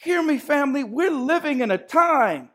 Hear 0.00 0.22
me, 0.22 0.38
family. 0.38 0.84
We're 0.84 1.10
living 1.10 1.60
in 1.60 1.70
a 1.70 1.78
time 1.78 2.50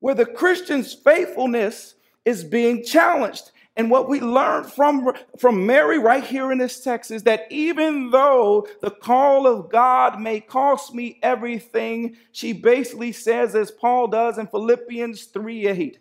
where 0.00 0.14
the 0.14 0.26
Christian's 0.26 0.94
faithfulness 0.94 1.94
is 2.24 2.44
being 2.44 2.84
challenged. 2.84 3.50
And 3.76 3.90
what 3.90 4.08
we 4.08 4.20
learned 4.20 4.66
from, 4.66 5.12
from 5.38 5.64
Mary 5.66 5.98
right 5.98 6.24
here 6.24 6.50
in 6.50 6.58
this 6.58 6.80
text 6.82 7.10
is 7.10 7.22
that 7.24 7.46
even 7.50 8.10
though 8.10 8.66
the 8.80 8.90
call 8.90 9.46
of 9.46 9.70
God 9.70 10.20
may 10.20 10.40
cost 10.40 10.94
me 10.94 11.18
everything, 11.22 12.16
she 12.32 12.52
basically 12.52 13.12
says, 13.12 13.54
as 13.54 13.70
Paul 13.70 14.08
does 14.08 14.38
in 14.38 14.48
Philippians 14.48 15.26
3 15.26 15.68
8, 15.68 15.98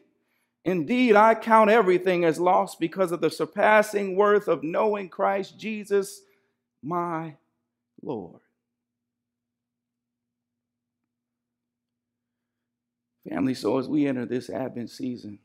Indeed, 0.68 1.16
I 1.16 1.34
count 1.34 1.70
everything 1.70 2.26
as 2.26 2.42
lost 2.42 2.78
because 2.78 3.14
of 3.14 3.22
the 3.22 3.30
surpassing 3.30 4.18
worth 4.18 4.50
of 4.50 4.64
knowing 4.64 5.08
Christ 5.08 5.58
Jesus, 5.58 6.24
my 6.88 7.36
Lord. 8.02 8.40
Family, 13.30 13.54
so 13.54 13.78
as 13.78 13.90
we 13.90 14.08
enter 14.08 14.26
this 14.26 14.50
Advent 14.50 14.90
season, 14.90 15.40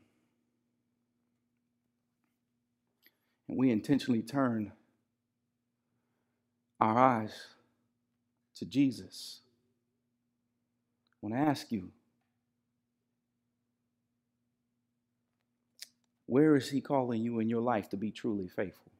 and 3.49 3.57
we 3.57 3.71
intentionally 3.71 4.21
turn 4.21 4.71
our 6.79 6.97
eyes 6.97 7.33
to 8.55 8.65
Jesus, 8.65 9.41
I 11.11 11.27
want 11.27 11.35
to 11.35 11.49
ask 11.49 11.71
you 11.71 11.91
Where 16.25 16.55
is 16.55 16.69
He 16.69 16.79
calling 16.79 17.21
you 17.21 17.39
in 17.39 17.49
your 17.49 17.61
life 17.61 17.89
to 17.89 17.97
be 17.97 18.09
truly 18.09 18.47
faithful? 18.47 18.93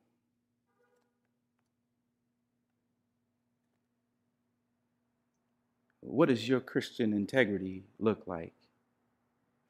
What 6.06 6.28
does 6.28 6.48
your 6.48 6.60
Christian 6.60 7.14
integrity 7.14 7.84
look 7.98 8.28
like 8.28 8.54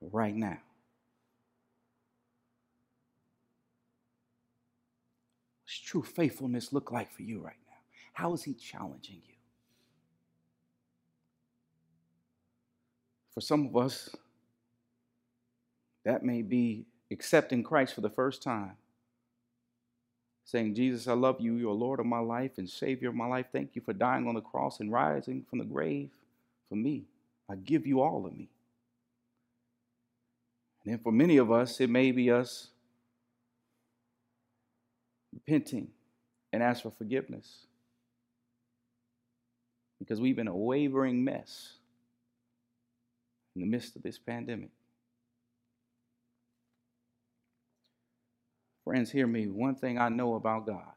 right 0.02 0.36
now? 0.36 0.58
What's 5.64 5.80
true 5.80 6.02
faithfulness 6.02 6.74
look 6.74 6.92
like 6.92 7.12
for 7.12 7.22
you 7.22 7.40
right 7.40 7.56
now? 7.68 7.78
How 8.14 8.34
is 8.34 8.44
He 8.44 8.56
challenging 8.56 9.22
you? 9.28 9.36
For 13.36 13.42
some 13.42 13.68
of 13.68 13.78
us, 13.78 14.10
that 16.04 16.24
may 16.24 16.42
be 16.42 16.86
accepting 17.12 17.64
Christ 17.64 17.94
for 17.94 18.02
the 18.02 18.10
first 18.10 18.42
time. 18.42 18.74
Saying, 20.46 20.76
Jesus, 20.76 21.08
I 21.08 21.14
love 21.14 21.40
you. 21.40 21.56
You're 21.56 21.74
Lord 21.74 22.00
of 22.00 22.06
my 22.08 22.20
life 22.20 22.58
and 22.58 22.70
Savior 22.70 23.10
of 23.10 23.16
my 23.16 23.28
life. 23.28 23.46
Thank 23.52 23.76
you 23.76 23.82
for 23.82 23.94
dying 23.94 24.28
on 24.28 24.36
the 24.36 24.42
cross 24.42 24.80
and 24.80 24.92
rising 24.92 25.46
from 25.50 25.60
the 25.60 25.66
grave 25.66 26.10
for 26.74 26.78
me. 26.78 27.04
I 27.48 27.54
give 27.54 27.86
you 27.86 28.02
all 28.02 28.26
of 28.26 28.34
me. 28.34 28.50
And 30.84 30.92
then 30.92 31.00
for 31.04 31.12
many 31.12 31.38
of 31.38 31.52
us, 31.52 31.80
it 31.80 31.88
may 31.88 32.12
be 32.12 32.32
us 32.32 32.70
repenting 35.32 35.90
and 36.52 36.64
ask 36.64 36.82
for 36.82 36.90
forgiveness 36.90 37.68
because 40.00 40.20
we've 40.20 40.36
been 40.36 40.48
a 40.48 40.56
wavering 40.56 41.24
mess 41.24 41.74
in 43.56 43.62
the 43.62 43.68
midst 43.68 43.96
of 43.96 44.02
this 44.02 44.18
pandemic. 44.18 44.72
Friends, 48.84 49.12
hear 49.12 49.28
me. 49.28 49.48
One 49.48 49.76
thing 49.76 50.00
I 50.00 50.10
know 50.10 50.34
about 50.34 50.66
God 50.66 50.94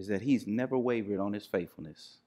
is 0.00 0.08
that 0.08 0.22
He's 0.22 0.48
never 0.48 0.76
wavered 0.76 1.20
on 1.20 1.32
His 1.32 1.46
faithfulness. 1.46 2.18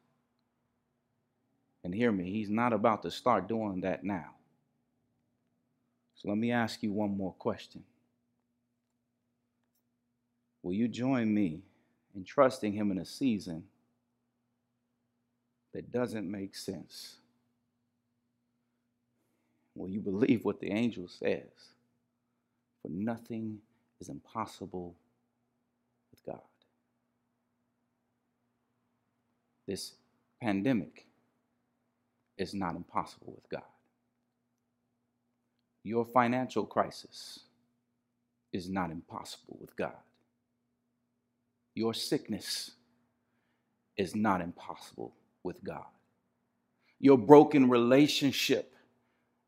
And 1.84 1.94
hear 1.94 2.12
me, 2.12 2.32
He's 2.32 2.50
not 2.50 2.74
about 2.74 3.04
to 3.04 3.12
start 3.12 3.48
doing 3.48 3.82
that 3.82 4.04
now. 4.04 4.36
So 6.16 6.30
let 6.30 6.38
me 6.38 6.52
ask 6.52 6.84
you 6.84 6.92
one 6.92 7.18
more 7.18 7.34
question. 7.34 7.84
Will 10.62 10.74
you 10.74 10.88
join 10.88 11.34
me 11.34 11.62
in 12.16 12.24
trusting 12.24 12.74
Him 12.74 12.92
in 12.92 13.00
a 13.00 13.06
season 13.06 13.64
that 15.74 15.92
doesn't 15.92 16.30
make 16.30 16.56
sense? 16.56 17.16
Will 19.76 19.90
you 19.90 20.00
believe 20.00 20.46
what 20.46 20.60
the 20.60 20.72
angel 20.72 21.08
says? 21.08 21.50
For 22.82 22.90
nothing 22.90 23.60
is 24.00 24.10
impossible 24.10 24.96
with 26.12 26.24
God. 26.26 26.42
This 29.68 29.94
pandemic 30.42 31.06
is 32.38 32.54
not 32.54 32.76
impossible 32.76 33.34
with 33.36 33.50
God. 33.50 33.64
Your 35.84 36.06
financial 36.06 36.66
crisis 36.66 37.40
is 38.54 38.70
not 38.70 38.92
impossible 38.92 39.58
with 39.60 39.76
God. 39.76 39.96
Your 41.74 41.94
sickness 41.94 42.72
is 43.98 44.16
not 44.16 44.42
impossible 44.42 45.14
with 45.44 45.64
God. 45.64 45.86
Your 47.00 47.18
broken 47.18 47.70
relationship 47.70 48.76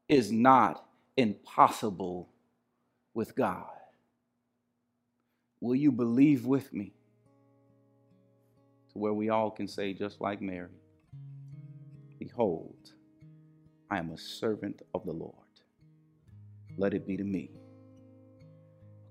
is 0.07 0.31
not 0.31 0.85
impossible 1.17 2.29
with 3.13 3.35
God. 3.35 3.65
Will 5.59 5.75
you 5.75 5.91
believe 5.91 6.45
with 6.45 6.73
me 6.73 6.93
to 8.91 8.97
where 8.97 9.13
we 9.13 9.29
all 9.29 9.51
can 9.51 9.67
say, 9.67 9.93
just 9.93 10.19
like 10.19 10.41
Mary, 10.41 10.69
Behold, 12.35 12.93
I 13.91 13.99
am 13.99 14.09
a 14.09 14.17
servant 14.17 14.81
of 14.95 15.05
the 15.05 15.11
Lord. 15.11 15.35
Let 16.77 16.95
it 16.95 17.05
be 17.05 17.15
to 17.15 17.23
me 17.23 17.51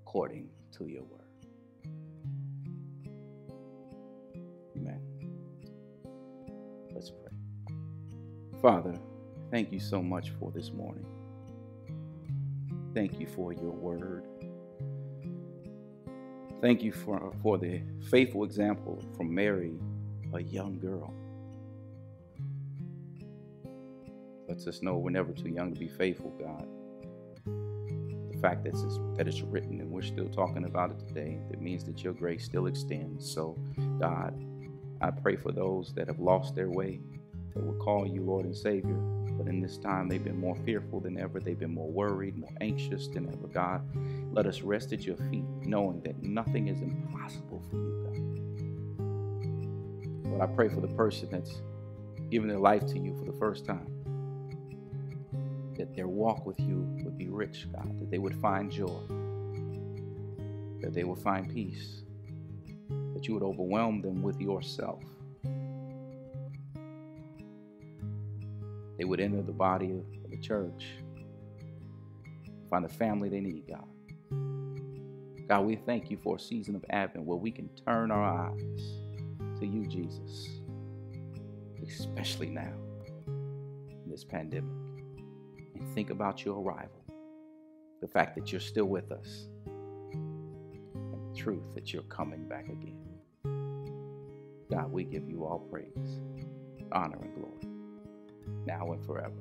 according 0.01 0.49
to 0.77 0.87
your 0.87 1.03
word. 1.03 1.21
Amen. 4.75 4.99
Let's 6.93 7.11
pray. 7.11 7.77
Father, 8.61 8.99
thank 9.51 9.71
you 9.71 9.79
so 9.79 10.01
much 10.01 10.31
for 10.37 10.51
this 10.51 10.73
morning. 10.73 11.05
Thank 12.93 13.21
you 13.21 13.27
for 13.27 13.53
your 13.53 13.71
word. 13.71 14.25
Thank 16.61 16.83
you 16.83 16.91
for, 16.91 17.33
for 17.41 17.57
the 17.57 17.83
faithful 18.09 18.43
example 18.43 19.01
from 19.15 19.33
Mary, 19.33 19.79
a 20.33 20.43
young 20.43 20.77
girl. 20.77 21.13
Lets 24.53 24.67
us 24.67 24.83
know 24.83 24.99
we're 24.99 25.09
never 25.09 25.33
too 25.33 25.49
young 25.49 25.73
to 25.73 25.79
be 25.79 25.87
faithful, 25.87 26.29
God. 26.39 26.67
The 28.31 28.37
fact 28.39 28.63
that 28.65 28.75
it's, 28.75 28.99
that 29.17 29.27
it's 29.27 29.41
written 29.41 29.81
and 29.81 29.89
we're 29.89 30.03
still 30.03 30.29
talking 30.29 30.65
about 30.65 30.91
it 30.91 30.99
today, 31.07 31.39
that 31.49 31.59
means 31.59 31.83
that 31.85 32.03
your 32.03 32.13
grace 32.13 32.45
still 32.45 32.67
extends. 32.67 33.27
So, 33.33 33.57
God, 33.99 34.39
I 35.01 35.09
pray 35.09 35.37
for 35.37 35.51
those 35.51 35.91
that 35.95 36.05
have 36.05 36.19
lost 36.19 36.53
their 36.53 36.69
way, 36.69 36.99
that 37.55 37.65
will 37.65 37.83
call 37.83 38.05
you 38.05 38.21
Lord 38.21 38.45
and 38.45 38.55
Savior. 38.55 38.93
But 38.93 39.47
in 39.47 39.59
this 39.59 39.79
time, 39.79 40.07
they've 40.07 40.23
been 40.23 40.39
more 40.39 40.55
fearful 40.63 40.99
than 40.99 41.19
ever. 41.19 41.39
They've 41.39 41.57
been 41.57 41.73
more 41.73 41.89
worried, 41.89 42.37
more 42.37 42.53
anxious 42.61 43.07
than 43.07 43.27
ever. 43.29 43.47
God, 43.47 43.81
let 44.31 44.45
us 44.45 44.61
rest 44.61 44.93
at 44.93 45.03
your 45.03 45.17
feet, 45.31 45.45
knowing 45.63 45.99
that 46.01 46.21
nothing 46.21 46.67
is 46.67 46.79
impossible 46.79 47.63
for 47.71 47.77
you, 47.77 48.03
God. 50.21 50.29
Lord, 50.29 50.41
I 50.43 50.45
pray 50.53 50.69
for 50.69 50.81
the 50.81 50.89
person 50.89 51.29
that's 51.31 51.63
giving 52.29 52.49
their 52.49 52.59
life 52.59 52.85
to 52.85 52.99
you 52.99 53.17
for 53.17 53.25
the 53.25 53.35
first 53.39 53.65
time 53.65 54.02
that 55.75 55.95
their 55.95 56.07
walk 56.07 56.45
with 56.45 56.59
you 56.59 56.87
would 57.03 57.17
be 57.17 57.29
rich, 57.29 57.67
God, 57.71 57.99
that 57.99 58.09
they 58.11 58.17
would 58.17 58.35
find 58.35 58.71
joy, 58.71 59.01
that 60.81 60.93
they 60.93 61.03
would 61.03 61.19
find 61.19 61.49
peace, 61.53 62.01
that 63.13 63.27
you 63.27 63.33
would 63.33 63.43
overwhelm 63.43 64.01
them 64.01 64.21
with 64.21 64.39
yourself. 64.39 65.03
They 68.97 69.05
would 69.05 69.19
enter 69.19 69.41
the 69.41 69.51
body 69.51 69.91
of 69.91 70.05
the 70.29 70.37
church, 70.37 70.85
find 72.69 72.85
the 72.85 72.89
family 72.89 73.29
they 73.29 73.41
need, 73.41 73.63
God. 73.67 73.87
God, 75.49 75.65
we 75.65 75.75
thank 75.75 76.09
you 76.09 76.17
for 76.23 76.37
a 76.37 76.39
season 76.39 76.75
of 76.75 76.85
Advent 76.89 77.25
where 77.25 77.37
we 77.37 77.51
can 77.51 77.69
turn 77.85 78.11
our 78.11 78.49
eyes 78.49 79.59
to 79.59 79.65
you, 79.65 79.85
Jesus, 79.87 80.59
especially 81.81 82.49
now 82.49 82.73
in 83.19 84.09
this 84.09 84.23
pandemic 84.23 84.71
and 84.71 84.82
think 85.93 86.09
about 86.09 86.43
your 86.45 86.59
arrival, 86.61 87.03
the 88.01 88.07
fact 88.07 88.35
that 88.35 88.51
you're 88.51 88.61
still 88.61 88.85
with 88.85 89.11
us, 89.11 89.47
and 90.13 91.33
the 91.33 91.39
truth 91.39 91.73
that 91.75 91.93
you're 91.93 92.03
coming 92.03 92.47
back 92.47 92.65
again. 92.69 92.99
God, 94.71 94.91
we 94.91 95.03
give 95.03 95.29
you 95.29 95.45
all 95.45 95.59
praise, 95.59 96.21
honor, 96.91 97.19
and 97.21 97.35
glory, 97.35 97.67
now 98.65 98.91
and 98.91 99.05
forever. 99.05 99.33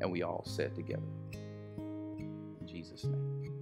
And 0.00 0.10
we 0.10 0.22
all 0.22 0.44
said 0.44 0.74
together, 0.74 1.02
in 1.76 2.66
Jesus' 2.66 3.04
name. 3.04 3.61